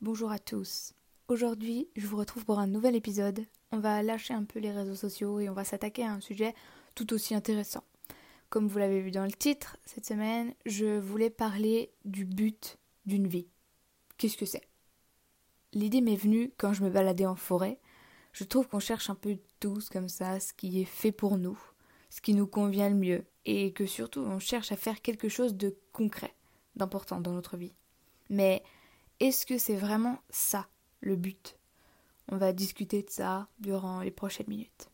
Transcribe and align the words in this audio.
Bonjour 0.00 0.30
à 0.30 0.38
tous. 0.38 0.92
Aujourd'hui, 1.26 1.88
je 1.96 2.06
vous 2.06 2.16
retrouve 2.16 2.44
pour 2.44 2.60
un 2.60 2.68
nouvel 2.68 2.94
épisode. 2.94 3.44
On 3.72 3.80
va 3.80 4.02
lâcher 4.04 4.32
un 4.32 4.44
peu 4.44 4.60
les 4.60 4.70
réseaux 4.70 4.94
sociaux 4.94 5.40
et 5.40 5.48
on 5.48 5.54
va 5.54 5.64
s'attaquer 5.64 6.04
à 6.04 6.12
un 6.12 6.20
sujet 6.20 6.54
tout 6.94 7.12
aussi 7.12 7.34
intéressant. 7.34 7.82
Comme 8.48 8.68
vous 8.68 8.78
l'avez 8.78 9.00
vu 9.00 9.10
dans 9.10 9.24
le 9.24 9.32
titre, 9.32 9.76
cette 9.84 10.06
semaine, 10.06 10.54
je 10.66 11.00
voulais 11.00 11.30
parler 11.30 11.90
du 12.04 12.24
but 12.24 12.78
d'une 13.06 13.26
vie. 13.26 13.48
Qu'est-ce 14.18 14.36
que 14.36 14.46
c'est? 14.46 14.68
L'idée 15.72 16.00
m'est 16.00 16.14
venue 16.14 16.52
quand 16.58 16.72
je 16.72 16.84
me 16.84 16.90
baladais 16.90 17.26
en 17.26 17.34
forêt. 17.34 17.80
Je 18.32 18.44
trouve 18.44 18.68
qu'on 18.68 18.78
cherche 18.78 19.10
un 19.10 19.16
peu 19.16 19.36
tous 19.58 19.88
comme 19.88 20.08
ça 20.08 20.38
ce 20.38 20.52
qui 20.52 20.80
est 20.80 20.84
fait 20.84 21.12
pour 21.12 21.38
nous, 21.38 21.58
ce 22.08 22.20
qui 22.20 22.34
nous 22.34 22.46
convient 22.46 22.88
le 22.88 22.94
mieux, 22.94 23.24
et 23.46 23.72
que 23.72 23.86
surtout 23.86 24.20
on 24.20 24.38
cherche 24.38 24.72
à 24.72 24.76
faire 24.76 25.02
quelque 25.02 25.28
chose 25.28 25.54
de 25.54 25.76
concret, 25.92 26.34
d'important 26.76 27.20
dans 27.20 27.32
notre 27.32 27.56
vie. 27.56 27.74
Mais 28.30 28.62
est-ce 29.20 29.46
que 29.46 29.58
c'est 29.58 29.76
vraiment 29.76 30.18
ça 30.30 30.66
le 31.00 31.16
but? 31.16 31.56
On 32.28 32.36
va 32.36 32.52
discuter 32.52 33.02
de 33.02 33.10
ça 33.10 33.48
durant 33.58 34.00
les 34.00 34.10
prochaines 34.10 34.48
minutes. 34.48 34.88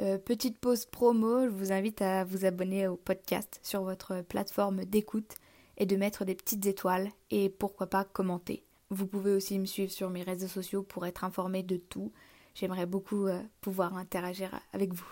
Euh, 0.00 0.18
petite 0.18 0.58
pause 0.58 0.86
promo, 0.86 1.44
je 1.44 1.50
vous 1.50 1.72
invite 1.72 2.02
à 2.02 2.24
vous 2.24 2.44
abonner 2.44 2.86
au 2.86 2.96
podcast 2.96 3.58
sur 3.62 3.82
votre 3.82 4.22
plateforme 4.22 4.84
d'écoute 4.84 5.34
et 5.76 5.86
de 5.86 5.96
mettre 5.96 6.24
des 6.24 6.34
petites 6.34 6.66
étoiles 6.66 7.08
et 7.30 7.48
pourquoi 7.48 7.88
pas 7.88 8.04
commenter. 8.04 8.64
Vous 8.90 9.06
pouvez 9.06 9.32
aussi 9.32 9.58
me 9.58 9.66
suivre 9.66 9.90
sur 9.90 10.10
mes 10.10 10.22
réseaux 10.22 10.48
sociaux 10.48 10.82
pour 10.82 11.04
être 11.06 11.24
informé 11.24 11.62
de 11.62 11.76
tout. 11.76 12.12
J'aimerais 12.54 12.86
beaucoup 12.86 13.26
euh, 13.26 13.42
pouvoir 13.60 13.96
interagir 13.96 14.60
avec 14.72 14.92
vous. 14.92 15.08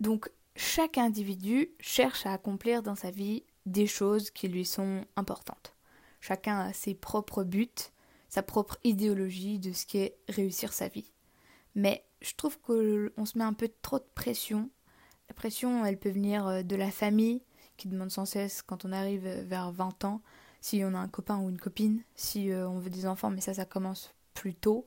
Donc, 0.00 0.30
chaque 0.56 0.98
individu 0.98 1.70
cherche 1.80 2.26
à 2.26 2.32
accomplir 2.32 2.82
dans 2.82 2.94
sa 2.94 3.10
vie 3.10 3.44
des 3.66 3.86
choses 3.86 4.30
qui 4.30 4.48
lui 4.48 4.64
sont 4.64 5.04
importantes. 5.16 5.74
Chacun 6.20 6.58
a 6.60 6.72
ses 6.72 6.94
propres 6.94 7.44
buts, 7.44 7.68
sa 8.28 8.42
propre 8.42 8.78
idéologie 8.84 9.58
de 9.58 9.72
ce 9.72 9.86
qu'est 9.86 10.16
réussir 10.28 10.72
sa 10.72 10.88
vie. 10.88 11.12
Mais 11.74 12.04
je 12.20 12.34
trouve 12.34 12.58
qu'on 12.60 13.24
se 13.24 13.38
met 13.38 13.44
un 13.44 13.52
peu 13.52 13.70
trop 13.82 13.98
de 13.98 14.08
pression. 14.14 14.70
La 15.28 15.34
pression, 15.34 15.84
elle 15.84 15.98
peut 15.98 16.10
venir 16.10 16.46
euh, 16.46 16.62
de 16.62 16.76
la 16.76 16.90
famille, 16.90 17.42
qui 17.76 17.88
demande 17.88 18.10
sans 18.10 18.26
cesse, 18.26 18.62
quand 18.62 18.84
on 18.84 18.92
arrive 18.92 19.26
vers 19.26 19.72
20 19.72 20.04
ans, 20.04 20.22
si 20.60 20.82
on 20.84 20.94
a 20.94 20.98
un 20.98 21.08
copain 21.08 21.38
ou 21.38 21.48
une 21.48 21.58
copine, 21.58 22.02
si 22.14 22.50
euh, 22.50 22.68
on 22.68 22.78
veut 22.78 22.90
des 22.90 23.06
enfants, 23.06 23.30
mais 23.30 23.40
ça, 23.40 23.54
ça 23.54 23.64
commence 23.64 24.14
plus 24.34 24.54
tôt. 24.54 24.86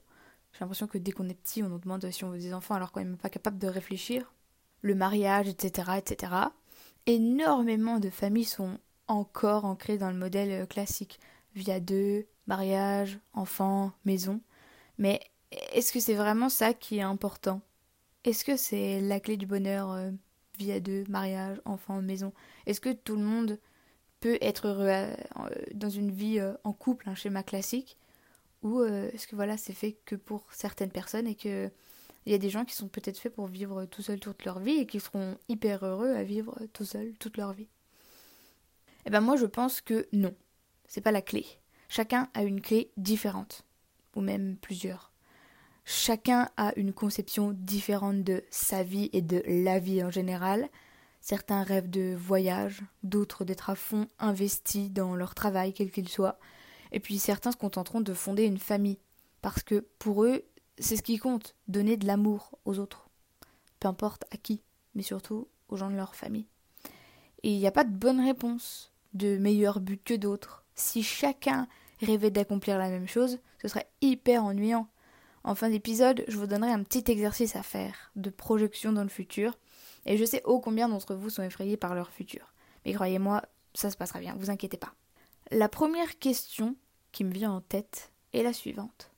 J'ai 0.54 0.60
l'impression 0.62 0.88
que 0.88 0.98
dès 0.98 1.12
qu'on 1.12 1.28
est 1.28 1.34
petit, 1.34 1.64
on 1.64 1.70
nous 1.70 1.80
demande 1.80 2.10
si 2.10 2.24
on 2.24 2.30
veut 2.30 2.40
des 2.40 2.54
enfants 2.54 2.76
alors 2.76 2.92
qu'on 2.92 3.02
n'est 3.02 3.08
même 3.08 3.18
pas 3.18 3.30
capable 3.30 3.58
de 3.58 3.68
réfléchir. 3.68 4.32
Le 4.82 4.96
mariage, 4.96 5.48
etc., 5.48 5.92
etc. 5.98 6.34
Énormément 7.06 8.00
de 8.00 8.10
familles 8.10 8.46
sont 8.46 8.78
encore 9.08 9.66
ancrées 9.66 9.98
dans 9.98 10.10
le 10.10 10.18
modèle 10.18 10.52
euh, 10.52 10.66
classique, 10.66 11.20
via 11.56 11.80
deux, 11.80 12.26
mariage, 12.48 13.20
enfants, 13.34 13.92
maison. 14.06 14.42
Mais 14.98 15.20
est-ce 15.74 15.92
que 15.92 16.00
c'est 16.00 16.16
vraiment 16.16 16.50
ça 16.50 16.74
qui 16.74 16.98
est 16.98 17.02
important? 17.02 17.62
Est-ce 18.24 18.44
que 18.44 18.58
c'est 18.58 19.02
la 19.02 19.20
clé 19.20 19.38
du 19.38 19.46
bonheur 19.46 19.92
euh, 19.92 20.12
via 20.58 20.80
deux, 20.80 21.04
mariage, 21.08 21.62
enfants, 21.66 22.02
maison? 22.02 22.34
Est-ce 22.66 22.82
que 22.82 22.94
tout 22.94 23.16
le 23.16 23.24
monde 23.24 23.60
peut 24.20 24.38
être 24.42 24.68
heureux 24.68 24.88
euh, 24.90 25.16
dans 25.74 25.90
une 25.90 26.12
vie 26.12 26.40
en 26.64 26.74
couple, 26.74 27.10
un 27.10 27.16
schéma 27.16 27.44
classique, 27.44 27.98
ou 28.64 28.82
est-ce 28.84 29.28
que 29.28 29.36
voilà, 29.36 29.58
c'est 29.58 29.74
fait 29.74 29.96
que 30.06 30.16
pour 30.16 30.48
certaines 30.52 30.90
personnes 30.90 31.28
et 31.28 31.36
que 31.36 31.70
il 32.26 32.32
y 32.32 32.36
a 32.36 32.40
des 32.40 32.50
gens 32.50 32.66
qui 32.66 32.76
sont 32.76 32.88
peut-être 32.88 33.20
faits 33.20 33.34
pour 33.34 33.48
vivre 33.48 33.86
tout 33.86 34.02
seuls 34.02 34.20
toute 34.20 34.46
leur 34.46 34.60
vie 34.60 34.78
et 34.78 34.88
qui 34.88 35.00
seront 35.00 35.38
hyper 35.48 35.86
heureux 35.86 36.14
à 36.16 36.24
vivre 36.24 36.58
tout 36.74 36.86
seuls 36.86 37.14
toute 37.20 37.38
leur 37.38 37.54
vie. 37.54 37.68
Eh 39.06 39.10
ben 39.10 39.22
moi 39.22 39.36
je 39.36 39.46
pense 39.46 39.82
que 39.82 40.08
non, 40.12 40.34
c'est 40.88 41.02
pas 41.02 41.12
la 41.12 41.22
clé. 41.22 41.46
Chacun 41.90 42.30
a 42.34 42.44
une 42.44 42.62
clé 42.62 42.92
différente, 42.98 43.64
ou 44.16 44.22
même 44.22 44.58
plusieurs. 44.58 45.12
Chacun 45.86 46.50
a 46.58 46.74
une 46.78 46.94
conception 46.94 47.52
différente 47.54 48.24
de 48.24 48.44
sa 48.50 48.82
vie 48.82 49.10
et 49.14 49.22
de 49.22 49.44
la 49.46 49.78
vie 49.78 50.04
en 50.04 50.10
général, 50.10 50.70
Certains 51.26 51.64
rêvent 51.64 51.90
de 51.90 52.16
voyage, 52.16 52.84
d'autres 53.02 53.46
d'être 53.46 53.72
à 53.72 53.76
fond 53.76 54.06
investis 54.20 54.92
dans 54.92 55.16
leur 55.16 55.34
travail, 55.34 55.74
quel 55.74 55.90
qu'il 55.90 56.08
soit, 56.08 56.38
et 56.92 57.00
puis 57.00 57.18
certains 57.18 57.52
se 57.52 57.58
contenteront 57.58 58.02
de 58.02 58.14
fonder 58.14 58.44
une 58.44 58.60
famille, 58.60 59.00
parce 59.42 59.64
que 59.64 59.88
pour 59.98 60.24
eux, 60.24 60.46
c'est 60.78 60.98
ce 60.98 61.04
qui 61.04 61.18
compte, 61.18 61.56
donner 61.68 61.98
de 61.98 62.08
l'amour 62.08 62.58
aux 62.66 62.80
autres, 62.80 63.10
peu 63.80 63.88
importe 63.88 64.26
à 64.32 64.38
qui, 64.38 64.62
mais 64.94 65.04
surtout 65.04 65.48
aux 65.70 65.78
gens 65.78 65.90
de 65.90 65.96
leur 65.96 66.16
famille. 66.16 66.48
Et 67.44 67.52
il 67.54 67.60
n'y 67.60 67.68
a 67.68 67.72
pas 67.72 67.84
de 67.84 67.94
bonne 67.94 68.20
réponse, 68.24 68.92
de 69.14 69.38
meilleur 69.38 69.80
but 69.80 70.04
que 70.04 70.14
d'autres. 70.14 70.64
Si 70.76 71.04
chacun 71.04 71.68
rêvait 72.02 72.32
d'accomplir 72.32 72.78
la 72.78 72.90
même 72.90 73.08
chose, 73.08 73.40
ce 73.62 73.68
serait 73.68 73.90
hyper 74.02 74.44
ennuyant. 74.44 74.88
En 75.44 75.56
fin 75.56 75.70
d'épisode, 75.70 76.26
je 76.28 76.38
vous 76.38 76.48
donnerai 76.48 76.72
un 76.72 76.84
petit 76.84 77.10
exercice 77.12 77.56
à 77.56 77.64
faire 77.64 78.12
de 78.16 78.30
projection 78.30 78.92
dans 78.92 79.04
le 79.04 79.10
futur 79.10 79.58
et 80.06 80.18
je 80.18 80.26
sais 80.26 80.42
ô 80.44 80.60
combien 80.60 80.90
d'entre 80.90 81.16
vous 81.16 81.30
sont 81.30 81.44
effrayés 81.44 81.78
par 81.78 81.96
leur 81.96 82.10
futur. 82.10 82.54
Mais 82.84 82.94
croyez-moi, 82.94 83.44
ça 83.74 83.92
se 83.92 83.98
passera 83.98 84.20
bien, 84.20 84.36
vous 84.38 84.50
inquiétez 84.50 84.78
pas. 84.78 84.94
La 85.52 85.70
première 85.70 86.18
question 86.20 86.76
qui 87.12 87.24
me 87.24 87.32
vient 87.32 87.52
en 87.52 87.62
tête 87.62 88.12
est 88.34 88.44
la 88.44 88.54
suivante. 88.54 89.12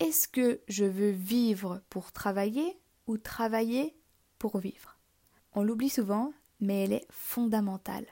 Est-ce 0.00 0.28
que 0.28 0.60
je 0.68 0.84
veux 0.84 1.10
vivre 1.10 1.82
pour 1.88 2.12
travailler 2.12 2.78
ou 3.06 3.16
travailler 3.16 3.96
pour 4.38 4.58
vivre? 4.58 4.98
On 5.52 5.62
l'oublie 5.62 5.90
souvent, 5.90 6.32
mais 6.60 6.84
elle 6.84 6.92
est 6.92 7.06
fondamentale. 7.10 8.06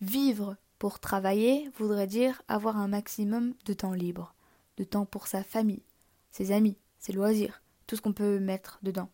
Vivre 0.00 0.56
pour 0.78 1.00
travailler 1.00 1.70
voudrait 1.76 2.06
dire 2.06 2.42
avoir 2.48 2.76
un 2.76 2.88
maximum 2.88 3.54
de 3.64 3.72
temps 3.72 3.92
libre, 3.92 4.34
de 4.76 4.84
temps 4.84 5.06
pour 5.06 5.26
sa 5.26 5.42
famille, 5.42 5.84
ses 6.30 6.52
amis, 6.52 6.76
ses 6.98 7.12
loisirs, 7.12 7.62
tout 7.86 7.96
ce 7.96 8.02
qu'on 8.02 8.12
peut 8.12 8.38
mettre 8.38 8.78
dedans. 8.82 9.10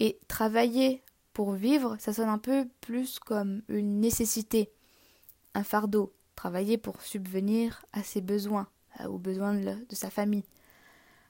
Et 0.00 0.18
travailler 0.28 1.02
pour 1.32 1.52
vivre, 1.52 1.96
ça 1.98 2.12
sonne 2.12 2.28
un 2.28 2.38
peu 2.38 2.68
plus 2.80 3.18
comme 3.18 3.62
une 3.68 4.00
nécessité, 4.00 4.72
un 5.54 5.64
fardeau, 5.64 6.14
travailler 6.36 6.78
pour 6.78 7.02
subvenir 7.02 7.84
à 7.92 8.02
ses 8.02 8.20
besoins, 8.20 8.68
euh, 9.00 9.06
aux 9.06 9.18
besoins 9.18 9.54
de, 9.54 9.94
sa 9.94 10.10
famille. 10.10 10.44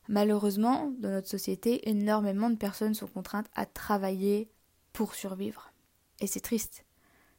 Malheureusement, 0.09 0.92
dans 0.98 1.10
notre 1.10 1.28
société, 1.28 1.88
énormément 1.88 2.50
de 2.50 2.56
personnes 2.56 2.94
sont 2.94 3.06
contraintes 3.06 3.48
à 3.54 3.66
travailler 3.66 4.50
pour 4.92 5.15
survivre. 5.15 5.72
Et 6.20 6.26
c'est 6.26 6.41
triste. 6.41 6.84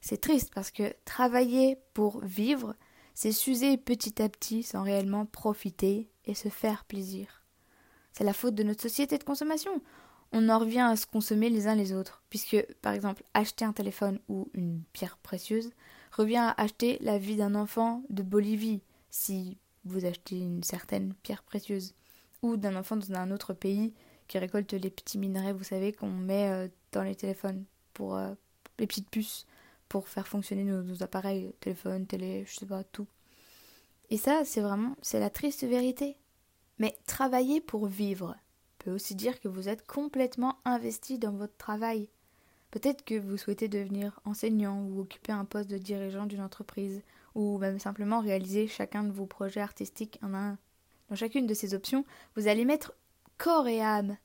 C'est 0.02 0.22
triste 0.22 0.52
parce 0.54 0.72
que 0.72 0.94
travailler 1.06 1.78
pour 1.94 2.24
vivre, 2.24 2.76
c'est 3.14 3.32
s'user 3.32 3.78
petit 3.78 4.22
à 4.22 4.30
petit 4.30 4.64
sans 4.64 4.84
réellement 4.84 5.26
profiter 5.26 6.10
et 6.26 6.34
se 6.34 6.50
faire 6.50 6.86
plaisir. 6.86 7.44
C'est 8.14 8.24
la 8.24 8.34
faute 8.34 8.56
de 8.56 8.64
notre 8.64 8.82
société 8.82 9.18
de 9.18 9.24
consommation 9.24 9.82
on 10.32 10.50
en 10.50 10.60
revient 10.60 10.80
à 10.80 10.96
se 10.98 11.06
consommer 11.06 11.50
les 11.50 11.68
uns 11.68 11.76
les 11.76 11.94
autres, 11.94 12.22
puisque 12.30 12.62
par 12.82 12.94
exemple 12.94 13.24
acheter 13.34 13.64
un 13.64 13.72
téléphone 13.72 14.20
ou 14.28 14.50
une 14.54 14.84
pierre 14.92 15.18
précieuse 15.18 15.72
revient 16.12 16.38
à 16.38 16.56
acheter 16.58 16.98
la 17.02 17.18
vie 17.18 17.38
d'un 17.38 17.56
enfant 17.56 18.04
de 18.10 18.22
Bolivie, 18.22 18.82
si 19.10 19.58
vous 19.86 20.06
achetez 20.06 20.38
une 20.38 20.64
certaine 20.64 21.14
pierre 21.24 21.44
précieuse, 21.44 21.94
d'un 22.58 22.76
enfant 22.76 22.96
dans 22.96 23.14
un 23.14 23.32
autre 23.32 23.54
pays 23.54 23.94
qui 24.28 24.38
récolte 24.38 24.74
les 24.74 24.90
petits 24.90 25.18
minerais, 25.18 25.54
vous 25.54 25.64
savez, 25.64 25.94
qu'on 25.94 26.10
met 26.10 26.50
euh, 26.50 26.68
dans 26.92 27.04
les 27.04 27.16
téléphones 27.16 27.66
pour 27.94 28.16
euh, 28.16 28.34
les 28.80 28.88
petites 28.88 29.10
puces 29.10 29.46
pour 29.90 30.08
faire 30.08 30.28
fonctionner 30.28 30.64
nos, 30.64 30.82
nos 30.82 31.04
appareils, 31.04 31.54
téléphone, 31.60 32.08
télé, 32.08 32.44
je 32.48 32.56
sais 32.56 32.66
pas, 32.66 32.84
tout. 32.84 33.08
Et 34.10 34.18
ça, 34.18 34.44
c'est 34.46 34.62
vraiment, 34.62 34.96
c'est 35.02 35.20
la 35.20 35.30
triste 35.30 35.64
vérité. 35.64 36.18
Mais 36.80 36.98
travailler 37.06 37.62
pour 37.62 37.88
vivre, 37.88 38.36
peut 38.80 38.92
aussi 38.92 39.16
dire 39.16 39.40
que 39.40 39.48
vous 39.48 39.70
êtes 39.70 39.86
complètement 39.88 40.58
investi 40.66 41.18
dans 41.18 41.32
votre 41.32 41.56
travail. 41.58 42.10
Peut-être 42.72 43.06
que 43.06 43.18
vous 43.18 43.38
souhaitez 43.38 43.68
devenir 43.68 44.20
enseignant 44.26 44.84
ou 44.84 45.02
occuper 45.02 45.32
un 45.32 45.46
poste 45.46 45.70
de 45.70 45.78
dirigeant 45.78 46.26
d'une 46.26 46.42
entreprise, 46.42 47.02
ou 47.34 47.58
même 47.58 47.80
simplement 47.80 48.20
réaliser 48.20 48.68
chacun 48.68 49.04
de 49.04 49.12
vos 49.12 49.26
projets 49.26 49.62
artistiques 49.62 50.20
un 50.22 50.34
à 50.34 50.38
un. 50.38 50.58
Dans 51.10 51.16
chacune 51.16 51.48
de 51.48 51.54
ces 51.54 51.74
options, 51.74 52.06
vous 52.36 52.48
allez 52.48 52.66
mettre 52.66 52.94
corps 53.38 53.68
et 53.68 53.82
âme 53.82 54.18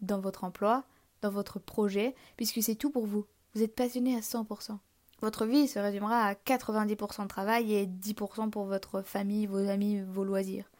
dans 0.00 0.20
votre 0.20 0.44
emploi, 0.44 0.84
dans 1.22 1.30
votre 1.30 1.58
projet, 1.58 2.14
puisque 2.36 2.62
c'est 2.62 2.74
tout 2.74 2.90
pour 2.90 3.06
vous. 3.06 3.26
Vous 3.54 3.62
êtes 3.62 3.74
passionné 3.74 4.16
à 4.16 4.20
100%. 4.20 4.78
Votre 5.22 5.46
vie 5.46 5.66
se 5.66 5.78
résumera 5.78 6.26
à 6.26 6.34
90% 6.34 7.22
de 7.22 7.28
travail 7.28 7.72
et 7.72 7.86
10% 7.86 8.50
pour 8.50 8.66
votre 8.66 9.00
famille, 9.00 9.46
vos 9.46 9.66
amis, 9.68 10.02
vos 10.02 10.24
loisirs. 10.24 10.70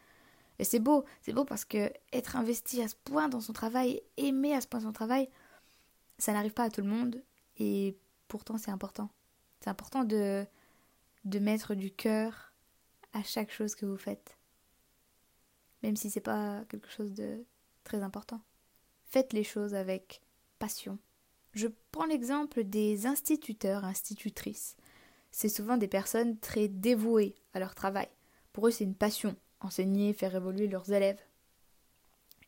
Et 0.59 0.63
c'est 0.63 0.79
beau, 0.79 1.05
c'est 1.21 1.33
beau 1.33 1.45
parce 1.45 1.65
que 1.65 1.91
être 2.13 2.35
investi 2.35 2.81
à 2.81 2.87
ce 2.87 2.95
point 3.03 3.29
dans 3.29 3.41
son 3.41 3.53
travail, 3.53 4.01
aimer 4.17 4.53
à 4.53 4.61
ce 4.61 4.67
point 4.67 4.81
son 4.81 4.91
travail, 4.91 5.29
ça 6.17 6.33
n'arrive 6.33 6.53
pas 6.53 6.63
à 6.63 6.69
tout 6.69 6.81
le 6.81 6.87
monde 6.87 7.21
et 7.57 7.97
pourtant 8.27 8.57
c'est 8.57 8.71
important. 8.71 9.09
C'est 9.61 9.69
important 9.69 10.03
de, 10.03 10.45
de 11.25 11.39
mettre 11.39 11.73
du 11.75 11.91
cœur 11.91 12.53
à 13.13 13.23
chaque 13.23 13.51
chose 13.51 13.75
que 13.75 13.85
vous 13.85 13.97
faites. 13.97 14.36
Même 15.83 15.95
si 15.95 16.09
c'est 16.09 16.19
pas 16.19 16.63
quelque 16.69 16.89
chose 16.89 17.13
de 17.13 17.45
très 17.83 18.01
important. 18.01 18.41
Faites 19.05 19.33
les 19.33 19.43
choses 19.43 19.73
avec 19.75 20.21
passion. 20.59 20.97
Je 21.53 21.67
prends 21.91 22.05
l'exemple 22.05 22.63
des 22.63 23.07
instituteurs, 23.07 23.85
institutrices. 23.85 24.75
c'est 25.31 25.49
souvent 25.49 25.77
des 25.77 25.87
personnes 25.87 26.37
très 26.39 26.67
dévouées 26.67 27.35
à 27.53 27.59
leur 27.59 27.75
travail. 27.75 28.07
Pour 28.53 28.67
eux, 28.67 28.71
c'est 28.71 28.83
une 28.83 28.95
passion, 28.95 29.35
enseigner, 29.59 30.13
faire 30.13 30.35
évoluer 30.35 30.67
leurs 30.67 30.91
élèves. 30.91 31.21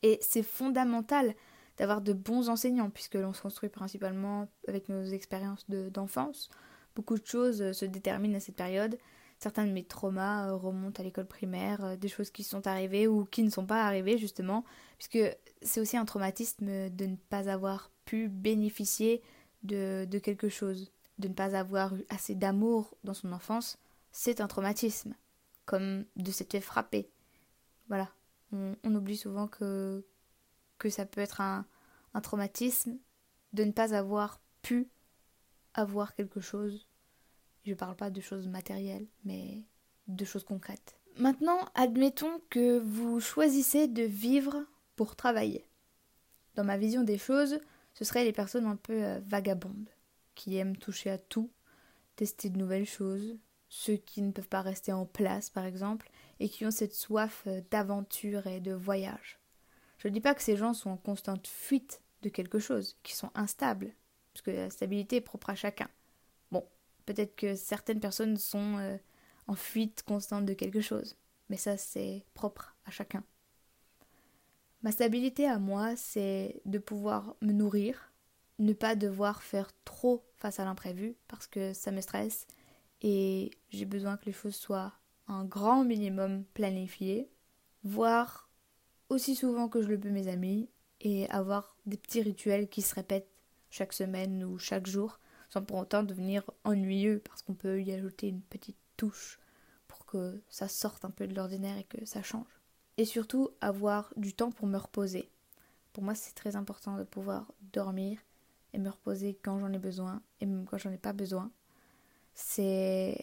Et 0.02 0.18
c'est 0.22 0.44
fondamental 0.44 1.36
d'avoir 1.78 2.02
de 2.02 2.14
bons 2.14 2.50
enseignants, 2.50 2.90
puisque 2.90 3.16
l'on 3.16 3.34
se 3.34 3.42
construit 3.42 3.70
principalement 3.70 4.48
avec 4.68 4.90
nos 4.90 5.04
expériences 5.04 5.70
d'enfance. 5.70 6.50
Beaucoup 6.96 7.18
de 7.18 7.26
choses 7.26 7.72
se 7.72 7.86
déterminent 7.86 8.38
à 8.38 8.40
cette 8.40 8.56
période. 8.56 8.98
Certains 9.40 9.66
de 9.66 9.72
mes 9.72 9.86
traumas 9.86 10.50
euh, 10.50 10.56
remontent 10.56 11.02
à 11.02 11.04
l'école 11.04 11.26
primaire, 11.26 11.84
euh, 11.84 11.96
des 11.96 12.10
choses 12.10 12.30
qui 12.30 12.44
sont 12.44 12.68
arrivées 12.68 13.08
ou 13.08 13.24
qui 13.24 13.42
ne 13.42 13.50
sont 13.50 13.66
pas 13.66 13.86
arrivées 13.86 14.18
justement, 14.18 14.66
puisque 14.98 15.20
c'est 15.62 15.80
aussi 15.80 15.96
un 15.96 16.04
traumatisme 16.04 16.90
de 16.90 17.06
ne 17.06 17.16
pas 17.16 17.50
avoir 17.50 17.90
pu 18.04 18.28
bénéficier 18.28 19.22
de, 19.64 20.06
quelque 20.22 20.50
chose, 20.50 20.92
de 21.20 21.30
ne 21.30 21.34
pas 21.34 21.56
avoir 21.56 21.96
eu 21.96 22.06
assez 22.10 22.36
d'amour 22.36 22.98
dans 23.06 23.14
son 23.14 23.32
enfance, 23.32 23.78
c'est 24.12 24.42
un 24.42 24.48
traumatisme, 24.48 25.16
comme 25.66 26.06
de 26.18 26.32
s'être 26.32 26.52
fait 26.52 26.62
frapper. 26.62 27.10
Voilà, 27.88 28.10
on, 28.52 28.76
oublie 28.84 29.18
souvent 29.18 29.48
que, 29.48 30.06
que 30.78 30.90
ça 30.90 31.06
peut 31.06 31.22
être 31.22 31.40
un 31.42 31.66
traumatisme 32.22 32.98
de 33.54 33.64
ne 33.64 33.72
pas 33.72 33.94
avoir 33.94 34.42
pu 34.62 34.90
avoir 35.74 36.14
quelque 36.14 36.42
chose 36.42 36.89
je 37.70 37.76
parle 37.76 37.96
pas 37.96 38.10
de 38.10 38.22
choses 38.22 38.48
matérielles, 38.48 39.08
mais 39.24 39.64
de 40.08 40.26
choses 40.26 40.44
concrètes. 40.44 40.96
Maintenant, 41.18 41.60
admettons 41.76 42.42
que 42.50 42.80
vous 42.80 43.20
choisissez 43.20 43.88
de 43.88 44.04
vivre 44.04 44.66
pour 44.96 45.16
travailler. 45.16 45.66
Dans 46.56 46.64
ma 46.64 46.78
vision 46.78 47.04
des 47.04 47.18
choses, 47.18 47.60
ce 47.94 48.06
seraient 48.06 48.24
les 48.24 48.34
personnes 48.34 48.66
un 48.66 48.76
peu 48.76 49.04
euh, 49.04 49.20
vagabondes, 49.26 49.90
qui 50.36 50.58
aiment 50.58 50.78
toucher 50.78 51.10
à 51.10 51.18
tout, 51.18 51.52
tester 52.16 52.50
de 52.50 52.58
nouvelles 52.58 52.86
choses, 52.86 53.38
ceux 53.70 53.98
qui 53.98 54.22
ne 54.22 54.32
peuvent 54.32 54.48
pas 54.48 54.62
rester 54.62 54.92
en 54.92 55.06
place 55.06 55.50
par 55.50 55.66
exemple, 55.66 56.10
et 56.40 56.50
qui 56.50 56.66
ont 56.66 56.72
cette 56.72 56.94
soif 56.94 57.44
euh, 57.48 57.62
d'aventure 57.70 58.48
et 58.48 58.60
de 58.60 58.74
voyage. 58.74 59.40
Je 60.00 60.08
ne 60.08 60.14
dis 60.14 60.22
pas 60.22 60.34
que 60.34 60.42
ces 60.42 60.56
gens 60.56 60.74
sont 60.74 60.92
en 60.92 60.98
constante 60.98 61.48
fuite 61.48 62.02
de 62.22 62.30
quelque 62.30 62.60
chose, 62.60 62.98
qui 63.04 63.16
sont 63.16 63.32
instables, 63.36 63.94
parce 64.34 64.42
que 64.42 64.52
la 64.52 64.70
stabilité 64.70 65.18
est 65.18 65.22
propre 65.22 65.50
à 65.50 65.56
chacun. 65.56 65.90
Peut-être 67.10 67.36
que 67.36 67.56
certaines 67.56 68.00
personnes 68.00 68.38
sont 68.38 68.78
euh, 68.78 68.96
en 69.48 69.56
fuite 69.56 70.04
constante 70.04 70.46
de 70.46 70.54
quelque 70.54 70.80
chose, 70.80 71.16
mais 71.50 71.58
ça 71.58 71.76
c'est 71.76 72.24
propre 72.36 72.76
à 72.86 72.92
chacun. 72.92 73.24
Ma 74.84 74.92
stabilité 74.92 75.48
à 75.48 75.58
moi, 75.58 75.96
c'est 75.96 76.62
de 76.66 76.78
pouvoir 76.78 77.36
me 77.42 77.52
nourrir, 77.52 78.14
ne 78.60 78.74
pas 78.74 78.96
devoir 78.96 79.42
faire 79.42 79.72
trop 79.86 80.24
face 80.36 80.60
à 80.60 80.66
l'imprévu 80.66 81.16
parce 81.28 81.48
que 81.48 81.74
ça 81.74 81.90
me 81.90 82.02
stresse 82.02 82.46
et 83.02 83.50
j'ai 83.72 83.86
besoin 83.86 84.16
que 84.16 84.28
les 84.28 84.32
choses 84.32 84.56
soient 84.56 84.94
un 85.28 85.46
grand 85.46 85.84
minimum 85.84 86.44
planifiées, 86.54 87.28
voir 87.84 88.52
aussi 89.10 89.36
souvent 89.36 89.68
que 89.68 89.82
je 89.82 89.88
le 89.88 90.00
peux 90.00 90.12
mes 90.12 90.28
amis 90.28 90.70
et 91.02 91.28
avoir 91.32 91.76
des 91.88 91.98
petits 91.98 92.22
rituels 92.22 92.70
qui 92.70 92.84
se 92.84 92.94
répètent 92.94 93.32
chaque 93.72 93.94
semaine 93.94 94.44
ou 94.44 94.60
chaque 94.60 94.86
jour 94.86 95.20
sans 95.50 95.64
pour 95.64 95.78
autant 95.78 96.04
devenir 96.04 96.44
ennuyeux 96.64 97.22
parce 97.26 97.42
qu'on 97.42 97.54
peut 97.54 97.82
y 97.82 97.92
ajouter 97.92 98.28
une 98.28 98.42
petite 98.42 98.78
touche 98.98 99.40
pour 99.88 100.06
que 100.06 100.42
ça 100.50 100.68
sorte 100.68 101.06
un 101.06 101.10
peu 101.10 101.28
de 101.28 101.36
l'ordinaire 101.36 101.78
et 101.78 101.84
que 101.84 102.06
ça 102.06 102.22
change. 102.22 102.62
Et 102.98 103.06
surtout 103.06 103.50
avoir 103.62 104.14
du 104.18 104.34
temps 104.34 104.52
pour 104.52 104.68
me 104.68 104.78
reposer. 104.78 105.30
Pour 105.94 106.04
moi 106.04 106.16
c'est 106.16 106.34
très 106.34 106.56
important 106.56 106.98
de 106.98 107.04
pouvoir 107.04 107.52
dormir 107.74 108.20
et 108.74 108.78
me 108.78 108.90
reposer 108.90 109.40
quand 109.42 109.60
j'en 109.60 109.74
ai 109.74 109.80
besoin 109.80 110.22
et 110.42 110.46
même 110.46 110.66
quand 110.66 110.78
j'en 110.78 110.92
ai 110.92 110.98
pas 110.98 111.14
besoin. 111.14 111.52
C'est 112.34 113.18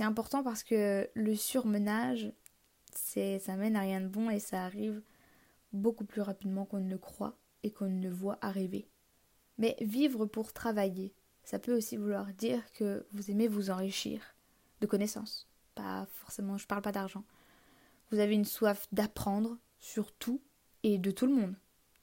important 0.00 0.42
parce 0.42 0.62
que 0.62 1.08
le 1.14 1.34
surmenage 1.34 2.32
ça 2.92 3.56
mène 3.56 3.76
à 3.76 3.80
rien 3.80 4.00
de 4.00 4.08
bon 4.08 4.30
et 4.30 4.38
ça 4.38 4.64
arrive 4.64 5.02
beaucoup 5.72 6.04
plus 6.04 6.22
rapidement 6.22 6.64
qu'on 6.64 6.80
ne 6.80 6.88
le 6.90 6.98
croit 6.98 7.36
et 7.62 7.70
qu'on 7.70 7.88
ne 7.88 8.02
le 8.02 8.10
voit 8.10 8.38
arriver. 8.40 8.88
Mais 9.58 9.76
vivre 9.80 10.26
pour 10.26 10.52
travailler, 10.52 11.14
ça 11.46 11.60
peut 11.60 11.76
aussi 11.76 11.96
vouloir 11.96 12.26
dire 12.34 12.60
que 12.72 13.06
vous 13.12 13.30
aimez 13.30 13.46
vous 13.46 13.70
enrichir 13.70 14.20
de 14.80 14.86
connaissances. 14.86 15.48
Pas 15.76 16.04
forcément, 16.10 16.58
je 16.58 16.66
parle 16.66 16.82
pas 16.82 16.90
d'argent. 16.90 17.22
Vous 18.10 18.18
avez 18.18 18.34
une 18.34 18.44
soif 18.44 18.88
d'apprendre 18.90 19.56
sur 19.78 20.12
tout 20.12 20.42
et 20.82 20.98
de 20.98 21.12
tout 21.12 21.24
le 21.24 21.34
monde. 21.34 21.54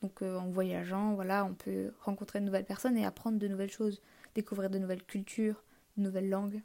Donc 0.02 0.22
euh, 0.22 0.38
en 0.38 0.50
voyageant, 0.50 1.14
voilà, 1.16 1.44
on 1.44 1.56
peut 1.56 1.92
rencontrer 2.00 2.40
de 2.40 2.46
nouvelles 2.46 2.66
personnes 2.66 2.98
et 2.98 3.06
apprendre 3.06 3.38
de 3.38 3.48
nouvelles 3.50 3.70
choses, 3.70 4.02
découvrir 4.34 4.70
de 4.70 4.80
nouvelles 4.80 5.04
cultures, 5.04 5.62
de 5.98 6.04
nouvelles 6.04 6.30
langues. 6.30 6.62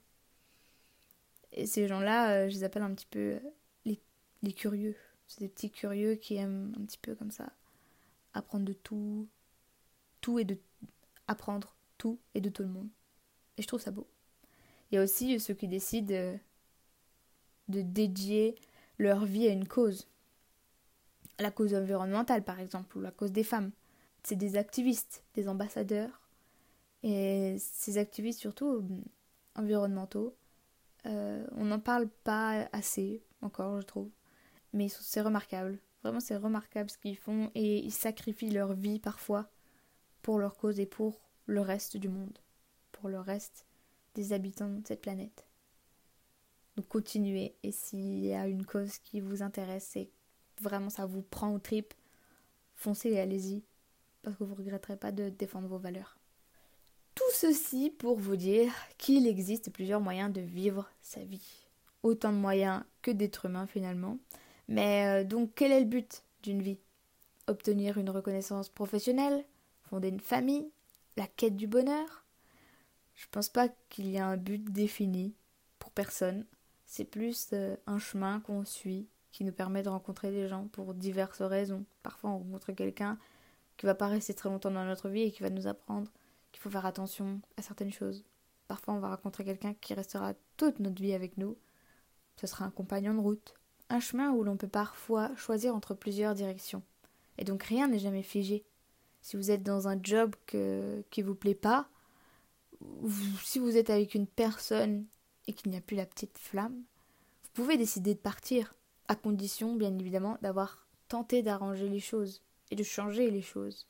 Et 1.50 1.66
ces 1.66 1.88
gens-là, 1.88 2.30
euh, 2.30 2.48
je 2.48 2.54
les 2.54 2.62
appelle 2.62 2.82
un 2.82 2.94
petit 2.94 3.06
peu 3.06 3.18
euh, 3.18 3.40
les, 3.86 4.00
les 4.42 4.52
curieux. 4.52 4.94
C'est 5.26 5.40
des 5.40 5.48
petits 5.48 5.72
curieux 5.72 6.14
qui 6.14 6.36
aiment 6.36 6.72
un 6.78 6.84
petit 6.84 6.98
peu 6.98 7.16
comme 7.16 7.32
ça 7.32 7.52
apprendre 8.34 8.66
de 8.66 8.72
tout, 8.72 9.26
tout 10.20 10.38
et 10.38 10.44
de 10.44 10.56
apprendre 11.26 11.74
tout 11.98 12.18
et 12.34 12.40
de 12.40 12.48
tout 12.48 12.62
le 12.62 12.68
monde. 12.68 12.88
Et 13.56 13.62
je 13.62 13.66
trouve 13.66 13.80
ça 13.80 13.90
beau. 13.90 14.06
Il 14.90 14.94
y 14.94 14.98
a 14.98 15.02
aussi 15.02 15.38
ceux 15.38 15.54
qui 15.54 15.68
décident 15.68 16.06
de, 16.08 17.82
dédier 17.82 18.54
leur 18.98 19.24
vie 19.24 19.46
à 19.46 19.52
une 19.52 19.68
cause. 19.68 20.08
La 21.38 21.50
cause 21.50 21.74
environnementale, 21.74 22.42
par 22.42 22.58
exemple, 22.58 22.96
ou 22.96 23.00
la 23.00 23.10
cause 23.10 23.32
des 23.32 23.44
femmes. 23.44 23.70
C'est 24.22 24.36
des 24.36 24.56
activistes, 24.56 25.22
des 25.34 25.48
ambassadeurs. 25.48 26.22
Et 27.02 27.56
ces 27.58 27.98
activistes, 27.98 28.40
surtout 28.40 28.84
environnementaux, 29.54 30.34
euh, 31.06 31.46
on 31.52 31.66
n'en 31.66 31.78
parle 31.78 32.08
pas 32.08 32.68
assez 32.72 33.22
encore, 33.42 33.80
je 33.80 33.86
trouve. 33.86 34.10
Mais 34.72 34.88
c'est 34.88 35.20
remarquable. 35.20 35.78
Vraiment, 36.02 36.20
c'est 36.20 36.36
remarquable 36.36 36.90
ce 36.90 36.98
qu'ils 36.98 37.16
font 37.16 37.50
et 37.54 37.78
ils 37.78 37.92
sacrifient 37.92 38.50
leur 38.50 38.74
vie 38.74 38.98
parfois 38.98 39.50
pour 40.22 40.38
leur 40.38 40.56
cause 40.56 40.80
et 40.80 40.86
pour 40.86 41.20
le 41.48 41.62
reste 41.62 41.96
du 41.96 42.08
monde, 42.08 42.38
pour 42.92 43.08
le 43.08 43.18
reste 43.18 43.64
des 44.14 44.32
habitants 44.32 44.68
de 44.68 44.86
cette 44.86 45.00
planète. 45.00 45.46
Donc 46.76 46.86
continuez, 46.88 47.56
et 47.62 47.72
s'il 47.72 48.24
y 48.24 48.34
a 48.34 48.46
une 48.46 48.64
cause 48.64 48.98
qui 48.98 49.20
vous 49.20 49.42
intéresse 49.42 49.96
et 49.96 50.10
vraiment 50.60 50.90
ça 50.90 51.06
vous 51.06 51.22
prend 51.22 51.52
au 51.52 51.58
trip, 51.58 51.94
foncez 52.74 53.10
et 53.10 53.20
allez-y, 53.20 53.64
parce 54.22 54.36
que 54.36 54.44
vous 54.44 54.52
ne 54.52 54.58
regretterez 54.58 54.96
pas 54.96 55.10
de 55.10 55.30
défendre 55.30 55.68
vos 55.68 55.78
valeurs. 55.78 56.18
Tout 57.14 57.32
ceci 57.32 57.90
pour 57.90 58.18
vous 58.18 58.36
dire 58.36 58.72
qu'il 58.98 59.26
existe 59.26 59.72
plusieurs 59.72 60.00
moyens 60.00 60.32
de 60.32 60.40
vivre 60.40 60.88
sa 61.00 61.24
vie. 61.24 61.66
Autant 62.02 62.32
de 62.32 62.38
moyens 62.38 62.84
que 63.02 63.10
d'être 63.10 63.46
humain 63.46 63.66
finalement. 63.66 64.18
Mais 64.68 65.06
euh, 65.06 65.24
donc 65.24 65.52
quel 65.56 65.72
est 65.72 65.80
le 65.80 65.86
but 65.86 66.22
d'une 66.42 66.62
vie? 66.62 66.78
Obtenir 67.46 67.96
une 67.96 68.10
reconnaissance 68.10 68.68
professionnelle, 68.68 69.44
fonder 69.82 70.08
une 70.08 70.20
famille, 70.20 70.70
la 71.18 71.26
quête 71.26 71.56
du 71.56 71.66
bonheur 71.66 72.24
Je 73.16 73.26
pense 73.30 73.48
pas 73.48 73.68
qu'il 73.88 74.06
y 74.06 74.16
ait 74.16 74.20
un 74.20 74.36
but 74.36 74.64
défini 74.64 75.34
pour 75.80 75.90
personne. 75.90 76.46
C'est 76.86 77.04
plus 77.04 77.48
euh, 77.52 77.76
un 77.86 77.98
chemin 77.98 78.40
qu'on 78.40 78.64
suit 78.64 79.08
qui 79.32 79.44
nous 79.44 79.52
permet 79.52 79.82
de 79.82 79.88
rencontrer 79.88 80.30
des 80.30 80.48
gens 80.48 80.68
pour 80.68 80.94
diverses 80.94 81.42
raisons. 81.42 81.84
Parfois, 82.02 82.30
on 82.30 82.38
rencontre 82.38 82.72
quelqu'un 82.72 83.18
qui 83.76 83.86
va 83.86 83.96
pas 83.96 84.06
rester 84.06 84.32
très 84.32 84.48
longtemps 84.48 84.70
dans 84.70 84.84
notre 84.84 85.08
vie 85.08 85.22
et 85.22 85.32
qui 85.32 85.42
va 85.42 85.50
nous 85.50 85.66
apprendre 85.66 86.10
qu'il 86.52 86.62
faut 86.62 86.70
faire 86.70 86.86
attention 86.86 87.40
à 87.56 87.62
certaines 87.62 87.92
choses. 87.92 88.24
Parfois, 88.68 88.94
on 88.94 89.00
va 89.00 89.10
rencontrer 89.10 89.44
quelqu'un 89.44 89.74
qui 89.74 89.94
restera 89.94 90.34
toute 90.56 90.78
notre 90.78 91.02
vie 91.02 91.14
avec 91.14 91.36
nous. 91.36 91.58
Ce 92.36 92.46
sera 92.46 92.64
un 92.64 92.70
compagnon 92.70 93.14
de 93.14 93.20
route. 93.20 93.54
Un 93.90 94.00
chemin 94.00 94.30
où 94.30 94.44
l'on 94.44 94.56
peut 94.56 94.68
parfois 94.68 95.34
choisir 95.36 95.74
entre 95.74 95.94
plusieurs 95.94 96.34
directions. 96.34 96.82
Et 97.38 97.44
donc 97.44 97.64
rien 97.64 97.88
n'est 97.88 97.98
jamais 97.98 98.22
figé 98.22 98.64
si 99.20 99.36
vous 99.36 99.50
êtes 99.50 99.62
dans 99.62 99.88
un 99.88 99.98
job 100.02 100.34
que, 100.46 101.04
qui 101.10 101.22
vous 101.22 101.34
plaît 101.34 101.54
pas, 101.54 101.88
si 103.42 103.58
vous 103.58 103.76
êtes 103.76 103.90
avec 103.90 104.14
une 104.14 104.26
personne 104.26 105.06
et 105.46 105.52
qu'il 105.52 105.70
n'y 105.70 105.76
a 105.76 105.80
plus 105.80 105.96
la 105.96 106.06
petite 106.06 106.38
flamme, 106.38 106.82
vous 107.42 107.50
pouvez 107.52 107.76
décider 107.76 108.14
de 108.14 108.20
partir, 108.20 108.74
à 109.08 109.16
condition, 109.16 109.74
bien 109.74 109.96
évidemment, 109.98 110.38
d'avoir 110.42 110.86
tenté 111.08 111.42
d'arranger 111.42 111.88
les 111.88 112.00
choses 112.00 112.42
et 112.70 112.76
de 112.76 112.82
changer 112.82 113.30
les 113.30 113.42
choses. 113.42 113.86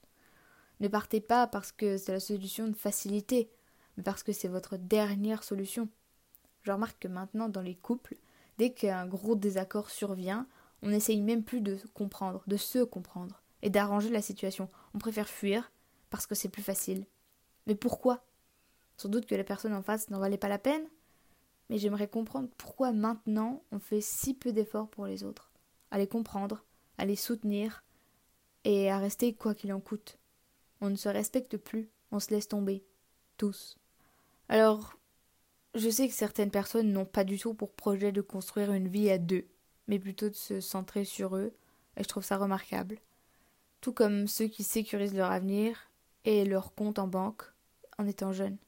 Ne 0.80 0.88
partez 0.88 1.20
pas 1.20 1.47
parce 1.47 1.73
que 1.73 1.97
c'est 1.97 2.12
la 2.12 2.20
solution 2.20 2.68
de 2.68 2.76
facilité, 2.76 3.50
mais 3.97 4.02
parce 4.02 4.23
que 4.23 4.32
c'est 4.32 4.49
votre 4.49 4.76
dernière 4.76 5.42
solution. 5.42 5.88
Je 6.62 6.73
remarque 6.73 7.00
que 7.00 7.08
maintenant, 7.08 7.49
dans 7.49 7.61
les 7.61 7.75
couples, 7.75 8.16
dès 8.58 8.70
qu'un 8.70 9.06
gros 9.06 9.35
désaccord 9.35 9.90
survient, 9.90 10.47
on 10.82 10.88
n'essaye 10.88 11.20
même 11.20 11.42
plus 11.42 11.61
de 11.61 11.78
comprendre, 11.94 12.44
de 12.47 12.56
se 12.56 12.85
comprendre 12.85 13.42
et 13.62 13.70
d'arranger 13.70 14.10
la 14.10 14.22
situation. 14.22 14.68
On 14.94 14.98
préfère 14.98 15.28
fuir 15.28 15.72
parce 16.10 16.26
que 16.26 16.34
c'est 16.34 16.48
plus 16.48 16.62
facile. 16.62 17.06
Mais 17.66 17.74
pourquoi? 17.74 18.24
Sans 18.96 19.08
doute 19.08 19.26
que 19.26 19.34
la 19.34 19.44
personne 19.44 19.74
en 19.74 19.82
face 19.82 20.10
n'en 20.10 20.18
valait 20.18 20.38
pas 20.38 20.48
la 20.48 20.58
peine, 20.58 20.86
mais 21.68 21.78
j'aimerais 21.78 22.08
comprendre 22.08 22.48
pourquoi 22.56 22.92
maintenant 22.92 23.62
on 23.70 23.78
fait 23.78 24.00
si 24.00 24.34
peu 24.34 24.52
d'efforts 24.52 24.88
pour 24.88 25.06
les 25.06 25.24
autres. 25.24 25.50
À 25.90 25.98
les 25.98 26.06
comprendre, 26.06 26.64
à 26.96 27.04
les 27.04 27.16
soutenir 27.16 27.84
et 28.64 28.90
à 28.90 28.98
rester 28.98 29.34
quoi 29.34 29.54
qu'il 29.54 29.72
en 29.72 29.80
coûte. 29.80 30.18
On 30.80 30.90
ne 30.90 30.96
se 30.96 31.08
respecte 31.08 31.56
plus, 31.56 31.90
on 32.10 32.20
se 32.20 32.30
laisse 32.30 32.48
tomber. 32.48 32.84
Tous. 33.36 33.78
Alors, 34.48 34.98
je 35.74 35.88
sais 35.90 36.08
que 36.08 36.14
certaines 36.14 36.50
personnes 36.50 36.92
n'ont 36.92 37.04
pas 37.04 37.24
du 37.24 37.38
tout 37.38 37.54
pour 37.54 37.72
projet 37.72 38.10
de 38.10 38.20
construire 38.20 38.72
une 38.72 38.88
vie 38.88 39.10
à 39.10 39.18
deux, 39.18 39.46
mais 39.86 39.98
plutôt 39.98 40.28
de 40.28 40.34
se 40.34 40.60
centrer 40.60 41.04
sur 41.04 41.36
eux, 41.36 41.54
et 41.96 42.02
je 42.02 42.08
trouve 42.08 42.24
ça 42.24 42.36
remarquable. 42.36 42.98
Tout 43.80 43.92
comme 43.92 44.26
ceux 44.26 44.49
qui 44.49 44.64
sécurisent 44.64 45.14
leur 45.14 45.30
avenir 45.30 45.90
et 46.25 46.44
leur 46.44 46.75
compte 46.75 46.99
en 46.99 47.06
banque 47.08 47.42
en 47.99 48.06
étant 48.06 48.32
jeunes. 48.32 48.58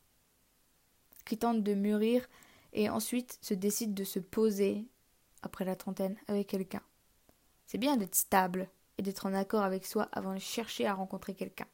Qui 1.25 1.39
tentent 1.39 1.63
de 1.63 1.75
mûrir 1.75 2.27
et 2.73 2.89
ensuite 2.89 3.39
se 3.43 3.55
décident 3.55 3.95
de 3.95 4.05
se 4.05 4.19
poser 4.19 4.87
après 5.43 5.65
la 5.65 5.77
trentaine 5.77 6.17
avec 6.29 6.49
quelqu'un. 6.49 6.83
C'est 7.67 7.79
bien 7.79 7.97
d'être 7.97 8.15
stable 8.15 8.69
et 8.99 9.03
d'être 9.03 9.27
en 9.27 9.35
accord 9.35 9.63
avec 9.63 9.87
soi 9.87 10.09
avant 10.13 10.35
de 10.35 10.41
chercher 10.41 10.87
à 10.87 10.95
rencontrer 10.95 11.35
quelqu'un. 11.35 11.69